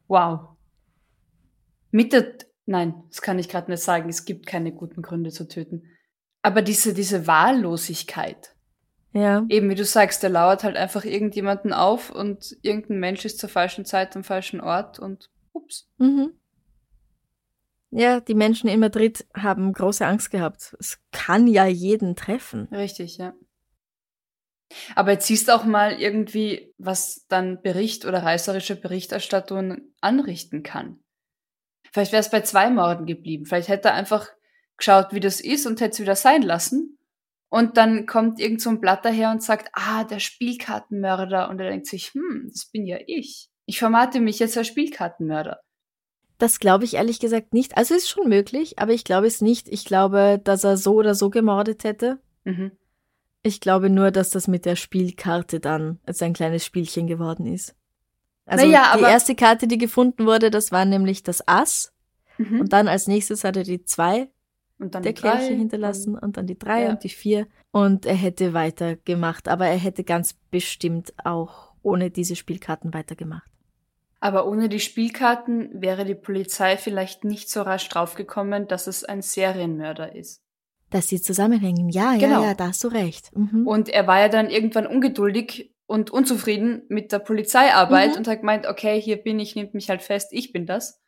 Wow. 0.07 0.51
Mit 1.91 2.13
der, 2.13 2.35
nein, 2.67 2.95
das 3.09 3.21
kann 3.21 3.41
ich 3.41 3.49
gerade 3.49 3.69
nicht 3.69 3.83
sagen. 3.83 4.09
Es 4.09 4.25
gibt 4.25 4.47
keine 4.47 4.71
guten 4.71 5.03
Gründe 5.03 5.31
zu 5.31 5.49
töten. 5.49 5.83
Aber 6.41 6.63
diese, 6.63 6.95
diese 6.95 7.27
Wahllosigkeit. 7.27 8.55
Ja. 9.13 9.45
Eben, 9.49 9.71
wie 9.71 9.75
du 9.75 9.85
sagst, 9.85 10.23
der 10.23 10.31
lauert 10.31 10.63
halt 10.63 10.77
einfach 10.77 11.05
irgendjemanden 11.05 11.73
auf 11.73 12.11
und 12.11 12.57
irgendein 12.63 13.01
Mensch 13.01 13.25
ist 13.25 13.41
zur 13.41 13.49
falschen 13.49 13.85
Zeit 13.85 14.15
am 14.15 14.23
falschen 14.23 14.61
Ort 14.61 15.01
und 15.01 15.31
ups. 15.53 15.91
Mhm. 15.99 16.39
Ja, 17.91 18.21
die 18.21 18.35
Menschen 18.35 18.69
in 18.69 18.81
Madrid 18.81 19.27
haben 19.35 19.73
große 19.73 20.07
Angst 20.07 20.31
gehabt. 20.31 20.77
Es 20.79 21.01
kann 21.11 21.47
ja 21.47 21.67
jeden 21.67 22.17
treffen. 22.17 22.69
Richtig, 22.71 23.17
ja. 23.17 23.35
Aber 24.95 25.13
jetzt 25.13 25.27
siehst 25.27 25.49
du 25.49 25.55
auch 25.55 25.65
mal 25.65 25.99
irgendwie, 25.99 26.75
was 26.77 27.27
dann 27.29 27.63
Bericht 27.63 28.05
oder 28.05 28.23
reißerische 28.23 28.77
Berichterstattung 28.77 29.79
anrichten 30.01 30.63
kann. 30.63 31.03
Vielleicht 31.91 32.13
wäre 32.13 32.21
es 32.21 32.31
bei 32.31 32.43
zwei 32.43 32.69
Morden 32.69 33.07
geblieben. 33.07 33.47
Vielleicht 33.47 33.69
hätte 33.69 33.89
er 33.89 33.95
einfach 33.95 34.29
geschaut, 34.77 35.13
wie 35.13 35.21
das 35.21 35.41
ist 35.41 35.67
und 35.67 35.81
hätte 35.81 35.93
es 35.93 36.01
wieder 36.01 36.17
sein 36.17 36.43
lassen. 36.43 36.99
Und 37.51 37.79
dann 37.79 38.05
kommt 38.05 38.41
irgend 38.41 38.61
so 38.61 38.69
ein 38.69 38.81
Blatt 38.81 39.07
daher 39.07 39.31
und 39.31 39.43
sagt, 39.43 39.71
ah, 39.73 40.05
der 40.05 40.19
Spielkartenmörder. 40.19 41.49
Und 41.49 41.59
er 41.61 41.71
denkt 41.71 41.87
sich, 41.87 42.13
hm, 42.13 42.51
das 42.53 42.67
bin 42.67 42.85
ja 42.85 42.99
ich. 43.07 43.49
Ich 43.65 43.79
formate 43.79 44.21
mich 44.21 44.39
jetzt 44.39 44.57
als 44.59 44.67
Spielkartenmörder. 44.67 45.61
Das 46.39 46.61
glaube 46.61 46.85
ich 46.85 46.95
ehrlich 46.95 47.19
gesagt 47.21 47.53
nicht. 47.53 47.77
Also 47.77 47.95
ist 47.95 48.09
schon 48.09 48.29
möglich, 48.29 48.79
aber 48.79 48.93
ich 48.93 49.05
glaube 49.05 49.27
es 49.27 49.41
nicht. 49.41 49.69
Ich 49.69 49.85
glaube, 49.85 50.41
dass 50.43 50.63
er 50.65 50.77
so 50.77 50.95
oder 50.95 51.15
so 51.15 51.31
gemordet 51.31 51.83
hätte. 51.85 52.21
Mhm. 52.45 52.73
Ich 53.43 53.61
glaube 53.61 53.91
nur, 53.91 54.11
dass 54.11 54.31
das 54.31 54.47
mit 54.49 54.65
der 54.65 54.77
Spielkarte 54.77 55.59
dann 55.61 55.99
als 56.07 56.23
ein 56.23 56.33
kleines 56.35 56.65
Spielchen 56.65 57.07
geworden 57.07 57.47
ist. 57.47 57.75
Also 58.47 58.65
Naja, 58.67 58.95
die 58.97 59.03
erste 59.03 59.35
Karte, 59.35 59.67
die 59.67 59.79
gefunden 59.79 60.27
wurde, 60.27 60.51
das 60.51 60.73
war 60.73 60.85
nämlich 60.85 61.23
das 61.23 61.47
Ass. 61.47 61.93
Mhm. 62.39 62.61
Und 62.61 62.73
dann 62.73 62.89
als 62.89 63.07
nächstes 63.09 63.45
hat 63.45 63.57
er 63.57 63.65
die 63.65 63.83
zwei 63.85 64.31
Und 64.79 64.95
dann 64.95 65.03
der 65.03 65.13
die 65.13 65.21
drei 65.21 65.33
Kelche 65.39 65.53
und- 65.53 65.59
hinterlassen 65.59 66.17
und 66.17 66.37
dann 66.37 66.47
die 66.47 66.59
drei 66.59 66.85
Ja. 66.85 66.91
und 66.91 67.03
die 67.05 67.09
vier. 67.11 67.47
Und 67.73 68.07
er 68.07 68.15
hätte 68.15 68.55
weitergemacht, 68.55 69.49
aber 69.49 69.67
er 69.67 69.77
hätte 69.77 70.05
ganz 70.05 70.35
bestimmt 70.51 71.13
auch 71.25 71.73
ohne 71.83 72.11
diese 72.11 72.37
Spielkarten 72.37 72.95
weitergemacht. 72.95 73.51
Aber 74.21 74.49
ohne 74.49 74.69
die 74.69 74.81
Spielkarten 74.81 75.81
wäre 75.81 76.05
die 76.05 76.15
Polizei 76.17 76.77
vielleicht 76.77 77.25
nicht 77.25 77.51
so 77.51 77.63
rasch 77.63 77.89
draufgekommen, 77.89 78.67
dass 78.67 78.87
es 78.87 79.05
ein 79.05 79.23
Serienmörder 79.23 80.15
ist. 80.15 80.43
Dass 80.91 81.07
die 81.07 81.21
zusammenhängen, 81.21 81.89
ja, 81.91 82.15
Genau. 82.17 82.41
ja, 82.43 82.49
ja, 82.49 82.55
da 82.55 82.69
hast 82.69 82.83
du 82.83 82.89
recht. 82.89 83.31
Mhm. 83.37 83.67
Und 83.67 83.89
er 83.89 84.07
war 84.07 84.21
ja 84.21 84.29
dann 84.29 84.51
irgendwann 84.51 84.87
ungeduldig 84.87 85.73
und 85.87 86.11
unzufrieden 86.11 86.83
mit 86.89 87.13
der 87.13 87.19
Polizeiarbeit 87.21 88.13
Mhm. 88.13 88.17
und 88.19 88.29
hat 88.29 88.41
gemeint, 88.41 88.67
okay, 88.67 89.01
hier 89.01 89.19
bin 89.19 89.39
ich, 89.39 89.55
nehmt 89.55 89.75
mich 89.75 89.89
halt 89.89 90.03
fest, 90.03 90.29
ich 90.33 90.53
bin 90.53 90.67
das. 90.67 91.01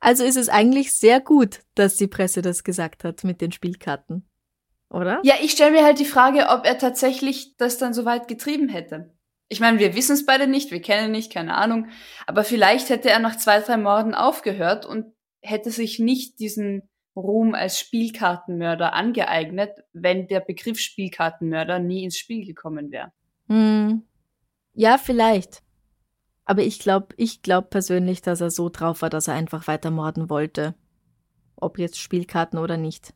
Also 0.00 0.24
ist 0.24 0.36
es 0.36 0.48
eigentlich 0.48 0.92
sehr 0.92 1.20
gut, 1.20 1.60
dass 1.74 1.96
die 1.96 2.06
Presse 2.08 2.42
das 2.42 2.64
gesagt 2.64 3.04
hat 3.04 3.24
mit 3.24 3.40
den 3.40 3.52
Spielkarten. 3.52 4.28
Oder? 4.90 5.20
Ja, 5.24 5.34
ich 5.42 5.52
stelle 5.52 5.72
mir 5.72 5.84
halt 5.84 5.98
die 5.98 6.04
Frage, 6.04 6.48
ob 6.50 6.64
er 6.66 6.78
tatsächlich 6.78 7.56
das 7.56 7.78
dann 7.78 7.94
so 7.94 8.04
weit 8.04 8.28
getrieben 8.28 8.68
hätte. 8.68 9.13
Ich 9.48 9.60
meine, 9.60 9.78
wir 9.78 9.94
wissen 9.94 10.14
es 10.14 10.26
beide 10.26 10.46
nicht, 10.46 10.70
wir 10.70 10.80
kennen 10.80 11.06
ihn 11.06 11.12
nicht, 11.12 11.32
keine 11.32 11.56
Ahnung. 11.56 11.88
Aber 12.26 12.44
vielleicht 12.44 12.88
hätte 12.88 13.10
er 13.10 13.18
nach 13.18 13.36
zwei, 13.36 13.60
drei 13.60 13.76
Morden 13.76 14.14
aufgehört 14.14 14.86
und 14.86 15.06
hätte 15.42 15.70
sich 15.70 15.98
nicht 15.98 16.38
diesen 16.38 16.88
Ruhm 17.16 17.54
als 17.54 17.78
Spielkartenmörder 17.78 18.92
angeeignet, 18.92 19.70
wenn 19.92 20.26
der 20.26 20.40
Begriff 20.40 20.78
Spielkartenmörder 20.80 21.78
nie 21.78 22.04
ins 22.04 22.18
Spiel 22.18 22.44
gekommen 22.44 22.90
wäre. 22.90 23.12
Hm. 23.48 24.02
Ja, 24.72 24.98
vielleicht. 24.98 25.62
Aber 26.44 26.62
ich 26.62 26.78
glaube, 26.78 27.14
ich 27.16 27.42
glaube 27.42 27.68
persönlich, 27.68 28.20
dass 28.20 28.40
er 28.40 28.50
so 28.50 28.68
drauf 28.68 29.02
war, 29.02 29.10
dass 29.10 29.28
er 29.28 29.34
einfach 29.34 29.66
weiter 29.68 29.90
morden 29.90 30.28
wollte. 30.28 30.74
Ob 31.56 31.78
jetzt 31.78 31.98
Spielkarten 31.98 32.58
oder 32.58 32.76
nicht. 32.76 33.14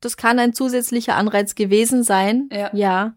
Das 0.00 0.16
kann 0.16 0.38
ein 0.38 0.52
zusätzlicher 0.52 1.16
Anreiz 1.16 1.54
gewesen 1.54 2.02
sein. 2.02 2.48
Ja. 2.52 2.74
Ja. 2.74 3.14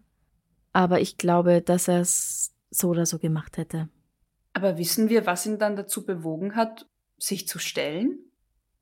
Aber 0.74 1.00
ich 1.00 1.16
glaube, 1.16 1.62
dass 1.62 1.88
er 1.88 2.00
es 2.00 2.52
so 2.68 2.88
oder 2.88 3.06
so 3.06 3.18
gemacht 3.18 3.56
hätte. 3.56 3.88
Aber 4.52 4.76
wissen 4.76 5.08
wir, 5.08 5.24
was 5.24 5.46
ihn 5.46 5.58
dann 5.58 5.76
dazu 5.76 6.04
bewogen 6.04 6.56
hat, 6.56 6.86
sich 7.16 7.48
zu 7.48 7.58
stellen? 7.58 8.18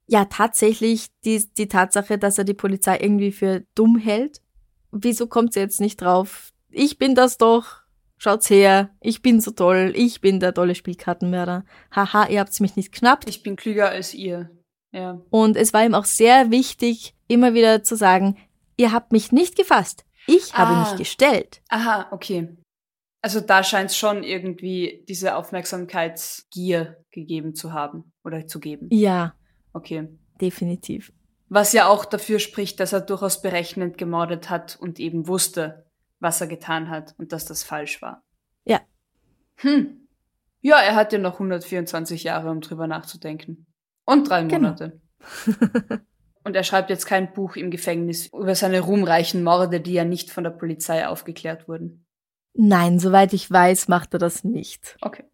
Ja, 0.06 0.24
tatsächlich 0.24 1.10
die, 1.24 1.46
die 1.56 1.68
Tatsache, 1.68 2.18
dass 2.18 2.38
er 2.38 2.44
die 2.44 2.54
Polizei 2.54 2.98
irgendwie 2.98 3.30
für 3.30 3.64
dumm 3.74 3.96
hält. 3.96 4.40
Wieso 4.90 5.26
kommt 5.26 5.52
sie 5.52 5.60
jetzt 5.60 5.80
nicht 5.80 6.00
drauf? 6.00 6.52
Ich 6.70 6.98
bin 6.98 7.14
das 7.14 7.38
doch. 7.38 7.82
Schaut's 8.16 8.48
her. 8.48 8.90
Ich 9.00 9.20
bin 9.20 9.40
so 9.40 9.50
toll. 9.50 9.92
Ich 9.94 10.20
bin 10.20 10.40
der 10.40 10.54
tolle 10.54 10.74
Spielkartenmörder. 10.74 11.64
Haha, 11.94 12.28
ihr 12.28 12.40
habt's 12.40 12.60
mich 12.60 12.76
nicht 12.76 12.92
knappt. 12.92 13.28
Ich 13.28 13.42
bin 13.42 13.56
klüger 13.56 13.90
als 13.90 14.14
ihr. 14.14 14.50
Ja. 14.92 15.20
Und 15.30 15.56
es 15.56 15.72
war 15.72 15.84
ihm 15.84 15.94
auch 15.94 16.04
sehr 16.04 16.50
wichtig, 16.50 17.14
immer 17.28 17.54
wieder 17.54 17.82
zu 17.82 17.96
sagen, 17.96 18.36
ihr 18.76 18.92
habt 18.92 19.12
mich 19.12 19.32
nicht 19.32 19.56
gefasst. 19.56 20.04
Ich 20.26 20.54
habe 20.54 20.72
Ah. 20.72 20.80
mich 20.88 20.98
gestellt. 20.98 21.62
Aha, 21.68 22.08
okay. 22.12 22.56
Also 23.22 23.40
da 23.40 23.62
scheint 23.62 23.90
es 23.90 23.96
schon 23.96 24.22
irgendwie 24.24 25.04
diese 25.08 25.36
Aufmerksamkeitsgier 25.36 27.04
gegeben 27.10 27.54
zu 27.54 27.72
haben 27.72 28.12
oder 28.24 28.46
zu 28.46 28.58
geben. 28.60 28.88
Ja, 28.90 29.34
Okay. 29.72 30.08
definitiv. 30.40 31.12
Was 31.48 31.72
ja 31.72 31.86
auch 31.86 32.04
dafür 32.04 32.38
spricht, 32.38 32.80
dass 32.80 32.92
er 32.92 33.00
durchaus 33.00 33.42
berechnend 33.42 33.98
gemordet 33.98 34.48
hat 34.50 34.76
und 34.80 34.98
eben 34.98 35.26
wusste, 35.28 35.86
was 36.18 36.40
er 36.40 36.46
getan 36.46 36.88
hat 36.90 37.14
und 37.18 37.32
dass 37.32 37.44
das 37.44 37.62
falsch 37.62 38.00
war. 38.02 38.22
Ja. 38.64 38.80
Hm. 39.56 40.08
Ja, 40.62 40.78
er 40.80 40.94
hat 40.94 41.12
ja 41.12 41.18
noch 41.18 41.34
124 41.38 42.24
Jahre, 42.24 42.50
um 42.50 42.60
drüber 42.60 42.86
nachzudenken. 42.86 43.66
Und 44.04 44.28
drei 44.28 44.44
Genau. 44.44 44.74
Und 46.44 46.56
er 46.56 46.64
schreibt 46.64 46.90
jetzt 46.90 47.06
kein 47.06 47.32
Buch 47.32 47.56
im 47.56 47.70
Gefängnis 47.70 48.26
über 48.26 48.54
seine 48.54 48.80
ruhmreichen 48.80 49.44
Morde, 49.44 49.80
die 49.80 49.92
ja 49.92 50.04
nicht 50.04 50.30
von 50.30 50.44
der 50.44 50.50
Polizei 50.50 51.06
aufgeklärt 51.06 51.68
wurden. 51.68 52.04
Nein, 52.54 52.98
soweit 52.98 53.32
ich 53.32 53.50
weiß, 53.50 53.88
macht 53.88 54.12
er 54.14 54.18
das 54.18 54.44
nicht. 54.44 54.96
Okay. 55.00 55.24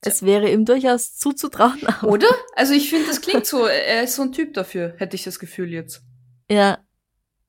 Es 0.00 0.24
wäre 0.24 0.50
ihm 0.50 0.64
durchaus 0.64 1.16
zuzutrauen. 1.16 1.80
Oder? 2.02 2.28
Also 2.54 2.74
ich 2.74 2.90
finde, 2.90 3.06
das 3.06 3.20
klingt 3.20 3.46
so, 3.46 3.66
er 3.66 4.02
ist 4.02 4.16
so 4.16 4.22
ein 4.22 4.32
Typ 4.32 4.54
dafür, 4.54 4.94
hätte 4.98 5.16
ich 5.16 5.24
das 5.24 5.38
Gefühl 5.38 5.70
jetzt. 5.70 6.02
Ja. 6.50 6.78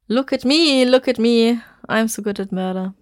Look 0.07 0.33
at 0.33 0.45
me, 0.45 0.85
look 0.85 1.07
at 1.07 1.17
me. 1.17 1.61
I'm 1.87 2.07
so 2.07 2.21
good 2.21 2.39
at 2.39 2.51
murder. 2.51 2.93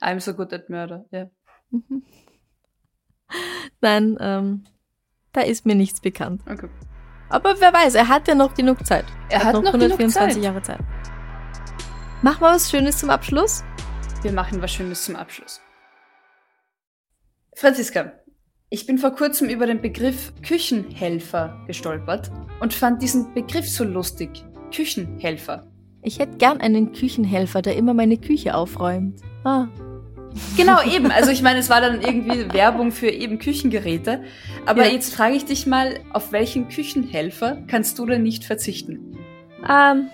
I'm 0.00 0.20
so 0.20 0.34
good 0.34 0.52
at 0.52 0.68
murder, 0.68 1.04
ja. 1.10 1.30
Mhm. 1.70 2.02
Nein, 3.80 4.16
ähm, 4.20 4.64
da 5.32 5.42
ist 5.42 5.66
mir 5.66 5.74
nichts 5.74 6.00
bekannt. 6.00 6.42
Okay. 6.48 6.68
Aber 7.28 7.54
wer 7.60 7.72
weiß, 7.72 7.94
er 7.94 8.08
hat 8.08 8.28
ja 8.28 8.34
noch 8.34 8.54
genug 8.54 8.86
Zeit. 8.86 9.04
Er 9.28 9.44
hat 9.44 9.54
noch 9.54 9.72
genug 9.72 9.92
124 9.92 10.34
Zeit. 10.34 10.42
Jahre 10.42 10.62
Zeit. 10.62 10.78
Mach 12.22 12.40
mal 12.40 12.54
was 12.54 12.70
Schönes 12.70 12.98
zum 12.98 13.10
Abschluss. 13.10 13.64
Wir 14.22 14.32
machen 14.32 14.62
was 14.62 14.72
Schönes 14.72 15.04
zum 15.04 15.16
Abschluss. 15.16 15.60
Franziska, 17.54 18.12
ich 18.68 18.86
bin 18.86 18.98
vor 18.98 19.12
kurzem 19.12 19.48
über 19.48 19.66
den 19.66 19.80
Begriff 19.80 20.32
Küchenhelfer 20.42 21.64
gestolpert 21.66 22.30
und 22.60 22.74
fand 22.74 23.02
diesen 23.02 23.32
Begriff 23.34 23.68
so 23.68 23.84
lustig. 23.84 24.44
Küchenhelfer. 24.74 25.66
Ich 26.02 26.18
hätte 26.18 26.36
gern 26.36 26.60
einen 26.60 26.92
Küchenhelfer, 26.92 27.62
der 27.62 27.76
immer 27.76 27.94
meine 27.94 28.18
Küche 28.18 28.54
aufräumt. 28.54 29.20
Ah, 29.44 29.68
Genau, 30.56 30.82
eben. 30.82 31.10
Also 31.10 31.30
ich 31.30 31.42
meine, 31.42 31.58
es 31.60 31.70
war 31.70 31.80
dann 31.80 32.00
irgendwie 32.02 32.52
Werbung 32.52 32.92
für 32.92 33.08
eben 33.08 33.38
Küchengeräte. 33.38 34.22
Aber 34.66 34.84
Ja. 34.86 34.92
jetzt 34.92 35.14
frage 35.14 35.34
ich 35.34 35.44
dich 35.44 35.66
mal, 35.66 36.00
auf 36.12 36.32
welchen 36.32 36.68
Küchenhelfer 36.68 37.58
kannst 37.68 37.98
du 37.98 38.06
denn 38.06 38.22
nicht 38.22 38.44
verzichten? 38.44 39.16
ähm, 39.68 40.08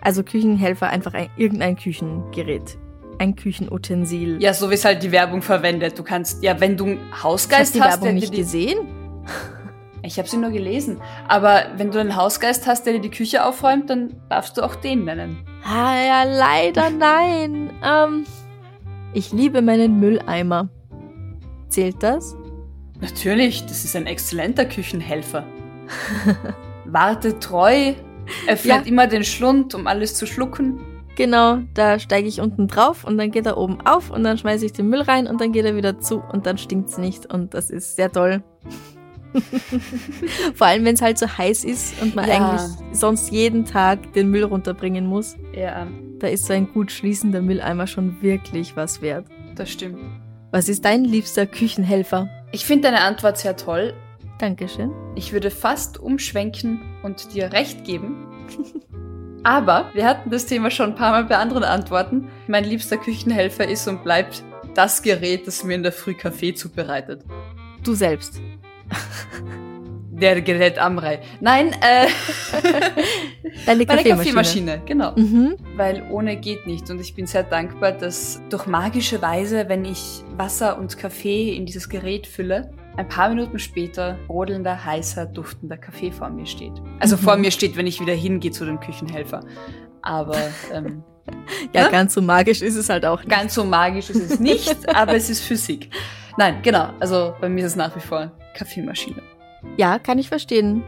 also 0.00 0.22
Küchenhelfer, 0.22 0.88
einfach 0.88 1.14
ein, 1.14 1.28
irgendein 1.36 1.76
Küchengerät. 1.76 2.78
Ein 3.18 3.34
Küchenutensil. 3.34 4.40
Ja, 4.40 4.54
so 4.54 4.70
wie 4.70 4.74
es 4.74 4.84
halt 4.84 5.02
die 5.02 5.10
Werbung 5.10 5.42
verwendet. 5.42 5.98
Du 5.98 6.04
kannst, 6.04 6.44
ja, 6.44 6.60
wenn 6.60 6.76
du 6.76 6.84
einen 6.84 6.94
ich 6.98 7.10
habe 7.12 7.22
Hausgeist 7.24 7.74
die 7.74 7.80
hast, 7.82 8.00
Werbung 8.02 8.14
nicht 8.14 8.32
die, 8.32 8.38
gesehen. 8.38 8.78
Ich 10.02 10.18
habe 10.18 10.28
sie 10.28 10.36
nur 10.36 10.50
gelesen. 10.50 11.00
Aber 11.26 11.64
wenn 11.78 11.90
du 11.90 11.98
einen 11.98 12.14
Hausgeist 12.14 12.68
hast, 12.68 12.86
der 12.86 12.92
dir 12.92 13.00
die 13.00 13.10
Küche 13.10 13.44
aufräumt, 13.44 13.90
dann 13.90 14.14
darfst 14.28 14.56
du 14.56 14.62
auch 14.62 14.76
den 14.76 15.04
nennen. 15.04 15.38
Ah 15.64 15.96
ja, 15.96 16.22
leider 16.22 16.90
nein. 16.90 17.70
Ähm, 17.84 18.24
ich 19.16 19.32
liebe 19.32 19.62
meinen 19.62 19.98
Mülleimer. 19.98 20.68
Zählt 21.68 22.02
das? 22.02 22.36
Natürlich, 23.00 23.62
das 23.66 23.84
ist 23.84 23.96
ein 23.96 24.06
exzellenter 24.06 24.64
Küchenhelfer. 24.66 25.44
Warte 26.84 27.38
treu, 27.38 27.94
öffnet 28.46 28.64
Ja. 28.64 28.82
immer 28.82 29.06
den 29.06 29.24
Schlund, 29.24 29.74
um 29.74 29.86
alles 29.86 30.14
zu 30.14 30.26
schlucken. 30.26 30.80
Genau, 31.16 31.58
da 31.74 31.98
steige 31.98 32.28
ich 32.28 32.40
unten 32.42 32.68
drauf 32.68 33.04
und 33.04 33.16
dann 33.16 33.30
geht 33.30 33.46
er 33.46 33.56
oben 33.56 33.78
auf 33.86 34.10
und 34.10 34.22
dann 34.22 34.36
schmeiße 34.36 34.66
ich 34.66 34.72
den 34.72 34.88
Müll 34.90 35.00
rein 35.00 35.26
und 35.26 35.40
dann 35.40 35.50
geht 35.52 35.64
er 35.64 35.74
wieder 35.74 35.98
zu 35.98 36.20
und 36.20 36.44
dann 36.46 36.58
stinkt's 36.58 36.98
nicht 36.98 37.24
und 37.32 37.54
das 37.54 37.70
ist 37.70 37.96
sehr 37.96 38.12
toll. 38.12 38.42
Vor 40.54 40.66
allem, 40.66 40.84
wenn 40.84 40.94
es 40.94 41.02
halt 41.02 41.18
so 41.18 41.26
heiß 41.26 41.64
ist 41.64 42.00
und 42.02 42.14
man 42.14 42.28
Ja. 42.28 42.34
eigentlich 42.36 42.60
sonst 42.92 43.30
jeden 43.30 43.64
Tag 43.64 44.12
den 44.12 44.30
Müll 44.30 44.44
runterbringen 44.44 45.06
muss. 45.06 45.36
Ja, 45.54 45.86
Da 46.18 46.28
ist 46.28 46.46
so 46.46 46.54
ein 46.54 46.72
gut 46.72 46.90
schließender 46.90 47.42
Mülleimer 47.42 47.86
schon 47.86 48.22
wirklich 48.22 48.76
was 48.76 49.02
wert. 49.02 49.26
das 49.54 49.70
stimmt. 49.70 49.98
Was 50.50 50.68
ist 50.68 50.84
dein 50.84 51.04
liebster 51.04 51.46
Küchenhelfer? 51.46 52.28
Ich 52.52 52.64
finde 52.64 52.84
deine 52.84 53.02
Antwort 53.02 53.36
sehr 53.36 53.56
toll. 53.56 53.92
Dankeschön. 54.38 54.90
Ich 55.14 55.32
würde 55.32 55.50
fast 55.50 55.98
umschwenken 55.98 56.80
und 57.02 57.34
dir 57.34 57.52
recht 57.52 57.84
geben. 57.84 58.26
Aber 59.44 59.90
wir 59.92 60.06
hatten 60.06 60.30
das 60.30 60.46
Thema 60.46 60.70
schon 60.70 60.90
ein 60.90 60.96
paar 60.96 61.10
Mal 61.12 61.24
bei 61.24 61.36
anderen 61.36 61.64
Antworten. 61.64 62.28
Mein 62.46 62.64
liebster 62.64 62.96
Küchenhelfer 62.96 63.68
ist 63.68 63.86
und 63.86 64.02
bleibt 64.02 64.42
das 64.74 65.02
Gerät, 65.02 65.46
das 65.46 65.64
mir 65.64 65.74
in 65.74 65.82
der 65.82 65.92
Früh 65.92 66.14
Kaffee 66.14 66.54
zubereitet. 66.54 67.24
Du 67.82 67.94
selbst. 67.94 68.40
Der 70.20 70.40
Gerät 70.40 70.78
Amrei. 70.78 71.20
Nein, 71.40 71.72
äh, 71.82 72.06
Deine 73.66 73.84
meine 73.84 73.86
Kaffeemaschine. 73.86 74.16
Kaffeemaschine, 74.16 74.82
genau. 74.86 75.12
Mhm. 75.16 75.56
Weil 75.76 76.02
ohne 76.10 76.36
geht 76.36 76.66
nicht. 76.66 76.88
Und 76.90 77.00
ich 77.00 77.14
bin 77.14 77.26
sehr 77.26 77.42
dankbar, 77.42 77.92
dass 77.92 78.40
durch 78.50 78.66
magische 78.66 79.20
Weise, 79.20 79.68
wenn 79.68 79.84
ich 79.84 80.22
Wasser 80.36 80.78
und 80.78 80.96
Kaffee 80.98 81.54
in 81.54 81.66
dieses 81.66 81.88
Gerät 81.88 82.26
fülle, 82.26 82.70
ein 82.96 83.08
paar 83.08 83.28
Minuten 83.28 83.58
später 83.58 84.18
brodelnder, 84.26 84.84
heißer, 84.84 85.26
duftender 85.26 85.76
Kaffee 85.76 86.10
vor 86.10 86.30
mir 86.30 86.46
steht. 86.46 86.72
Also 86.98 87.16
Mhm. 87.16 87.20
vor 87.20 87.36
mir 87.36 87.50
steht, 87.50 87.76
wenn 87.76 87.86
ich 87.86 88.00
wieder 88.00 88.14
hingehe 88.14 88.50
zu 88.52 88.64
dem 88.64 88.80
Küchenhelfer. 88.80 89.40
Aber 90.02 90.38
ähm, 90.72 91.02
Ja, 91.74 91.82
Ja? 91.82 91.88
ganz 91.90 92.14
so 92.14 92.22
magisch 92.22 92.62
ist 92.62 92.76
es 92.76 92.88
halt 92.88 93.04
auch 93.04 93.18
nicht. 93.20 93.28
ganz 93.28 93.54
so 93.54 93.64
magisch 93.64 94.08
ist 94.10 94.30
es 94.30 94.40
nicht, 94.40 94.88
aber 94.94 95.14
es 95.14 95.28
ist 95.28 95.42
Physik. 95.42 95.90
Nein, 96.38 96.60
genau. 96.62 96.90
Also 97.00 97.34
bei 97.40 97.48
mir 97.48 97.64
ist 97.66 97.72
es 97.72 97.76
nach 97.76 97.94
wie 97.96 98.00
vor 98.00 98.30
Kaffeemaschine. 98.54 99.20
Ja, 99.76 99.98
kann 99.98 100.18
ich 100.18 100.28
verstehen. 100.28 100.82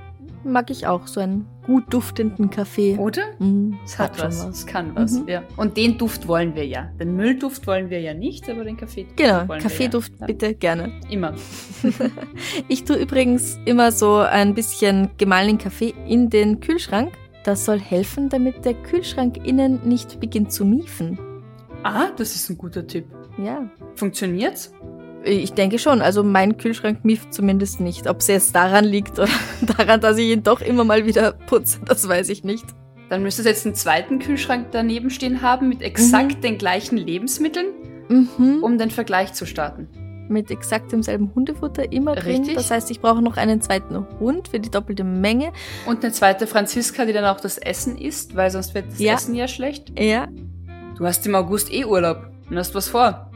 Mag 0.44 0.70
ich 0.70 0.86
auch, 0.86 1.06
so 1.08 1.20
einen 1.20 1.46
gut 1.66 1.92
duftenden 1.92 2.48
Kaffee. 2.48 2.96
Oder? 2.96 3.22
Mm, 3.40 3.74
Es 3.84 3.98
hat, 3.98 4.22
was. 4.22 4.44
Es 4.46 4.64
kann 4.66 4.94
was, 4.94 5.20
Mhm. 5.20 5.28
ja. 5.28 5.42
Und 5.56 5.76
den 5.76 5.98
Duft 5.98 6.26
wollen 6.28 6.54
wir 6.54 6.64
ja. 6.66 6.90
Den 6.98 7.16
Müllduft 7.16 7.66
wollen 7.66 7.90
wir 7.90 8.00
ja 8.00 8.14
nicht, 8.14 8.48
aber 8.48 8.64
den 8.64 8.76
Kaffeeduft 8.76 9.16
Genau, 9.16 9.46
Kaffeeduft 9.46 10.12
ja. 10.20 10.26
bitte 10.26 10.54
gerne. 10.54 10.92
Immer. 11.10 11.34
Ich 12.68 12.84
tue 12.84 12.96
übrigens 12.96 13.58
immer 13.64 13.90
so 13.92 14.16
ein 14.18 14.54
bisschen 14.54 15.10
gemahlenen 15.18 15.58
Kaffee 15.58 15.92
in 16.06 16.30
den 16.30 16.60
Kühlschrank. 16.60 17.12
Das 17.44 17.64
soll 17.64 17.80
helfen, 17.80 18.28
damit 18.28 18.64
der 18.64 18.74
Kühlschrank 18.74 19.44
innen 19.46 19.80
nicht 19.84 20.20
beginnt 20.20 20.52
zu 20.52 20.64
miefen. 20.64 21.18
Ah, 21.82 22.08
das 22.16 22.34
ist 22.34 22.48
ein 22.50 22.58
guter 22.58 22.86
Tipp. 22.86 23.06
Ja. 23.42 23.68
Funktioniert's? 23.96 24.72
Ich 25.28 25.52
denke 25.52 25.78
schon, 25.78 26.00
also 26.00 26.22
mein 26.24 26.56
Kühlschrank 26.56 27.04
mieft 27.04 27.34
zumindest 27.34 27.80
nicht. 27.80 28.08
Ob 28.08 28.20
es 28.20 28.28
jetzt 28.28 28.54
daran 28.54 28.84
liegt 28.84 29.18
oder 29.18 29.28
daran, 29.76 30.00
dass 30.00 30.16
ich 30.18 30.30
ihn 30.30 30.42
doch 30.42 30.60
immer 30.60 30.84
mal 30.84 31.04
wieder 31.06 31.32
putze, 31.32 31.80
das 31.84 32.08
weiß 32.08 32.28
ich 32.30 32.44
nicht. 32.44 32.64
Dann 33.10 33.22
müsstest 33.22 33.46
du 33.46 33.50
jetzt 33.50 33.64
einen 33.66 33.74
zweiten 33.74 34.18
Kühlschrank 34.18 34.68
daneben 34.70 35.10
stehen 35.10 35.40
haben 35.42 35.68
mit 35.68 35.82
exakt 35.82 36.42
den 36.44 36.58
gleichen 36.58 36.96
Lebensmitteln, 36.96 37.66
Mhm. 38.08 38.60
um 38.62 38.78
den 38.78 38.90
Vergleich 38.90 39.34
zu 39.34 39.44
starten. 39.46 39.88
Mit 40.30 40.50
exakt 40.50 40.92
demselben 40.92 41.30
Hundefutter 41.34 41.90
immer 41.92 42.14
drin. 42.14 42.36
Richtig. 42.38 42.54
Das 42.54 42.70
heißt, 42.70 42.90
ich 42.90 43.00
brauche 43.00 43.20
noch 43.22 43.36
einen 43.38 43.60
zweiten 43.62 44.06
Hund 44.20 44.48
für 44.48 44.60
die 44.60 44.70
doppelte 44.70 45.04
Menge. 45.04 45.52
Und 45.86 46.02
eine 46.04 46.12
zweite 46.12 46.46
Franziska, 46.46 47.04
die 47.06 47.12
dann 47.14 47.24
auch 47.24 47.40
das 47.40 47.56
Essen 47.58 47.96
isst, 47.98 48.34
weil 48.36 48.50
sonst 48.50 48.74
wird 48.74 48.86
das 48.92 48.98
Ja. 48.98 49.14
Essen 49.14 49.34
ja 49.34 49.48
schlecht. 49.48 49.92
Ja, 49.98 50.28
Du 50.96 51.06
hast 51.06 51.24
im 51.26 51.34
August 51.34 51.72
eh 51.72 51.84
Urlaub 51.84 52.28
und 52.50 52.56
hast 52.58 52.74
was 52.74 52.88
vor. 52.88 53.30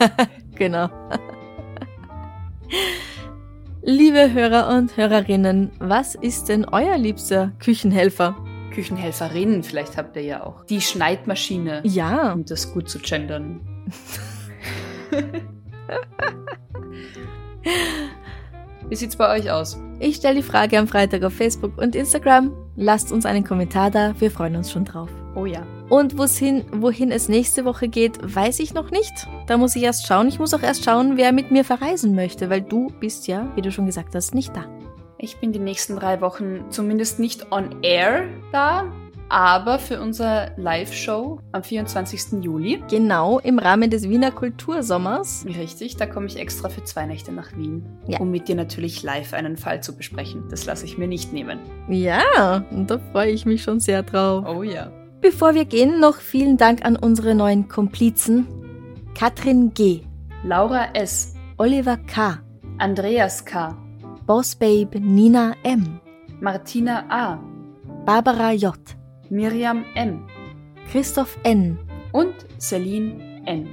Genau. 0.56 0.88
Liebe 3.82 4.32
Hörer 4.32 4.76
und 4.76 4.96
Hörerinnen, 4.96 5.70
was 5.78 6.14
ist 6.16 6.48
denn 6.48 6.64
euer 6.64 6.98
liebster 6.98 7.52
Küchenhelfer? 7.60 8.34
Küchenhelferin, 8.72 9.62
vielleicht 9.62 9.96
habt 9.96 10.16
ihr 10.16 10.22
ja 10.22 10.42
auch. 10.44 10.64
Die 10.66 10.80
Schneidmaschine, 10.80 11.82
Ja, 11.84 12.32
um 12.32 12.44
das 12.44 12.72
gut 12.72 12.88
zu 12.88 12.98
gendern. 12.98 13.60
Wie 18.88 18.94
sieht's 18.96 19.16
bei 19.16 19.36
euch 19.38 19.50
aus? 19.50 19.80
ich 19.98 20.16
stelle 20.16 20.36
die 20.36 20.42
Frage 20.42 20.78
am 20.78 20.86
Freitag 20.88 21.22
auf 21.24 21.32
Facebook 21.32 21.78
und 21.78 21.94
Instagram. 21.96 22.52
Lasst 22.76 23.10
uns 23.12 23.24
einen 23.24 23.44
Kommentar 23.44 23.90
da, 23.90 24.14
wir 24.20 24.30
freuen 24.30 24.56
uns 24.56 24.70
schon 24.70 24.84
drauf. 24.84 25.08
Oh 25.34 25.46
ja. 25.46 25.66
Und 25.88 26.18
wo's 26.18 26.36
hin, 26.36 26.64
wohin 26.72 27.12
es 27.12 27.28
nächste 27.28 27.64
Woche 27.64 27.88
geht, 27.88 28.18
weiß 28.34 28.58
ich 28.60 28.74
noch 28.74 28.90
nicht. 28.90 29.12
Da 29.46 29.56
muss 29.56 29.76
ich 29.76 29.84
erst 29.84 30.06
schauen. 30.06 30.26
Ich 30.26 30.38
muss 30.40 30.52
auch 30.52 30.62
erst 30.62 30.84
schauen, 30.84 31.16
wer 31.16 31.32
mit 31.32 31.50
mir 31.52 31.64
verreisen 31.64 32.14
möchte, 32.14 32.50
weil 32.50 32.62
du 32.62 32.88
bist 32.98 33.28
ja, 33.28 33.48
wie 33.54 33.62
du 33.62 33.70
schon 33.70 33.86
gesagt 33.86 34.14
hast, 34.14 34.34
nicht 34.34 34.54
da. 34.56 34.64
Ich 35.18 35.36
bin 35.38 35.52
die 35.52 35.58
nächsten 35.60 35.96
drei 35.96 36.20
Wochen 36.20 36.64
zumindest 36.70 37.20
nicht 37.20 37.50
on 37.52 37.82
air 37.82 38.24
da, 38.52 38.84
aber 39.28 39.78
für 39.78 40.00
unsere 40.00 40.52
Live-Show 40.56 41.40
am 41.52 41.62
24. 41.62 42.42
Juli. 42.44 42.82
Genau, 42.90 43.38
im 43.38 43.58
Rahmen 43.58 43.88
des 43.88 44.08
Wiener 44.08 44.30
Kultursommers. 44.32 45.46
Richtig, 45.46 45.96
da 45.96 46.06
komme 46.06 46.26
ich 46.26 46.36
extra 46.38 46.68
für 46.68 46.84
zwei 46.84 47.06
Nächte 47.06 47.32
nach 47.32 47.56
Wien, 47.56 47.86
Ja. 48.06 48.18
um 48.20 48.30
mit 48.30 48.48
dir 48.48 48.56
natürlich 48.56 49.02
live 49.02 49.32
einen 49.32 49.56
Fall 49.56 49.82
zu 49.82 49.96
besprechen. 49.96 50.44
Das 50.50 50.66
lasse 50.66 50.84
ich 50.84 50.98
mir 50.98 51.08
nicht 51.08 51.32
nehmen. 51.32 51.60
Ja, 51.88 52.64
und 52.72 52.90
da 52.90 52.98
freue 53.12 53.30
ich 53.30 53.46
mich 53.46 53.62
schon 53.62 53.80
sehr 53.80 54.02
drauf. 54.02 54.44
Oh 54.48 54.62
ja. 54.62 54.90
Bevor 55.26 55.56
wir 55.56 55.64
gehen, 55.64 55.98
noch 55.98 56.18
vielen 56.18 56.56
Dank 56.56 56.84
an 56.84 56.94
unsere 56.94 57.34
neuen 57.34 57.66
Komplizen. 57.66 58.46
Katrin 59.18 59.74
G., 59.74 60.02
Laura 60.44 60.94
S., 60.94 61.34
Oliver 61.58 61.96
K., 61.96 62.38
Andreas 62.78 63.44
K., 63.44 63.76
Bossbabe 64.24 65.00
Nina 65.00 65.54
M., 65.64 66.00
Martina 66.40 67.04
A., 67.08 67.40
Barbara 68.04 68.52
J., 68.52 68.78
Miriam 69.28 69.84
M. 69.96 70.24
Christoph 70.92 71.36
N. 71.42 71.76
und 72.12 72.32
Celine 72.60 73.42
N. 73.46 73.66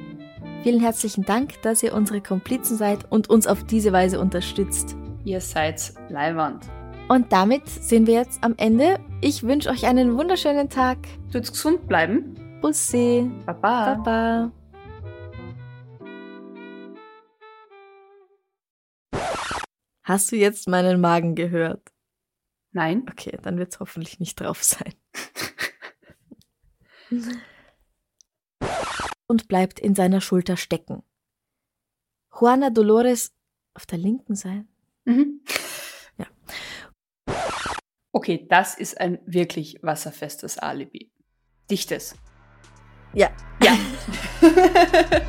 Vielen 0.64 0.80
herzlichen 0.80 1.24
Dank, 1.24 1.62
dass 1.62 1.84
ihr 1.84 1.94
unsere 1.94 2.22
Komplizen 2.22 2.78
seid 2.78 3.12
und 3.12 3.30
uns 3.30 3.46
auf 3.46 3.64
diese 3.64 3.94
Weise 3.94 4.20
unterstützt. 4.20 4.98
Ihr 5.24 5.40
seid 5.40 5.94
Leiwand. 6.10 6.66
Und 7.10 7.32
damit 7.32 7.70
sind 7.70 8.08
wir 8.08 8.16
jetzt 8.16 8.44
am 8.44 8.56
Ende. 8.58 8.98
Ich 9.26 9.44
wünsche 9.44 9.70
euch 9.70 9.86
einen 9.86 10.18
wunderschönen 10.18 10.70
Tag. 10.70 10.98
Tut's 11.32 11.50
gesund 11.50 11.88
bleiben. 11.88 12.60
Bussi. 12.60 13.32
Baba. 13.46 13.96
Baba. 13.96 14.52
Hast 20.04 20.30
du 20.30 20.36
jetzt 20.36 20.68
meinen 20.68 21.00
Magen 21.00 21.36
gehört? 21.36 21.94
Nein. 22.74 23.06
Okay, 23.10 23.40
dann 23.42 23.58
wird 23.58 23.72
es 23.72 23.80
hoffentlich 23.80 24.20
nicht 24.20 24.42
drauf 24.42 24.62
sein. 24.62 24.94
Und 29.28 29.48
bleibt 29.48 29.80
in 29.80 29.96
seiner 29.96 30.20
Schulter 30.20 30.58
stecken. 30.58 31.02
Juana 32.38 32.72
Dolores 32.72 33.32
auf 33.74 33.86
der 33.86 34.00
linken 34.00 34.36
Seite. 34.36 34.68
Mhm. 35.06 35.40
Okay, 38.14 38.46
das 38.48 38.76
ist 38.76 39.02
ein 39.02 39.18
wirklich 39.26 39.80
wasserfestes 39.82 40.60
Alibi. 40.60 41.12
Dichtes. 41.70 42.16
Ja. 43.14 43.30
Ja. 43.62 43.78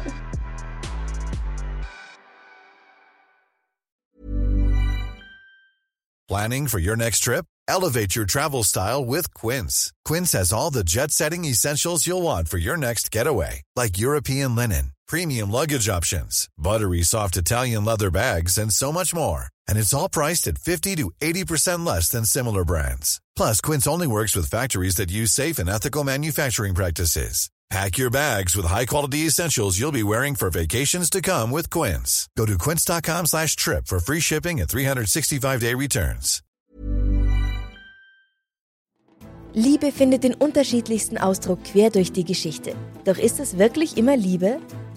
Planning 6.28 6.68
for 6.68 6.78
your 6.78 6.96
next 6.96 7.20
trip? 7.20 7.46
Elevate 7.68 8.16
your 8.16 8.26
travel 8.26 8.62
style 8.64 9.04
with 9.04 9.32
Quince. 9.34 9.92
Quince 10.04 10.32
has 10.32 10.52
all 10.52 10.70
the 10.70 10.84
jet 10.84 11.10
setting 11.10 11.44
essentials 11.44 12.06
you'll 12.06 12.22
want 12.22 12.48
for 12.48 12.58
your 12.58 12.76
next 12.76 13.10
getaway, 13.10 13.62
like 13.76 13.98
European 13.98 14.54
linen, 14.54 14.92
premium 15.06 15.50
luggage 15.50 15.88
options, 15.88 16.48
buttery 16.58 17.02
soft 17.02 17.36
Italian 17.36 17.84
leather 17.84 18.10
bags, 18.10 18.58
and 18.58 18.72
so 18.72 18.92
much 18.92 19.14
more. 19.14 19.48
And 19.68 19.78
it's 19.78 19.94
all 19.94 20.08
priced 20.08 20.48
at 20.48 20.58
50 20.58 20.96
to 20.96 21.10
80% 21.20 21.86
less 21.86 22.08
than 22.08 22.24
similar 22.24 22.64
brands. 22.64 23.20
Plus, 23.36 23.60
Quince 23.60 23.86
only 23.86 24.06
works 24.06 24.34
with 24.34 24.50
factories 24.50 24.96
that 24.96 25.12
use 25.12 25.30
safe 25.30 25.58
and 25.58 25.68
ethical 25.68 26.02
manufacturing 26.04 26.74
practices. 26.74 27.50
Pack 27.70 27.98
your 27.98 28.10
bags 28.10 28.54
with 28.54 28.66
high-quality 28.66 29.26
essentials 29.26 29.78
you'll 29.80 29.90
be 29.90 30.02
wearing 30.02 30.34
for 30.34 30.50
vacations 30.50 31.08
to 31.10 31.20
come 31.20 31.50
with 31.50 31.70
Quince. 31.70 32.28
Go 32.36 32.46
to 32.46 32.58
quince.com 32.58 33.26
slash 33.26 33.56
trip 33.56 33.86
for 33.86 33.98
free 33.98 34.20
shipping 34.20 34.60
and 34.60 34.68
365-day 34.68 35.74
returns. 35.74 36.42
Liebe 39.56 39.92
findet 39.92 40.24
den 40.24 40.34
unterschiedlichsten 40.34 41.16
Ausdruck 41.16 41.62
quer 41.62 41.90
durch 41.90 42.10
die 42.10 42.24
Geschichte. 42.24 42.74
Doch 43.04 43.18
ist 43.18 43.38
es 43.38 43.56
wirklich 43.56 43.96
immer 43.96 44.16
Liebe? 44.16 44.60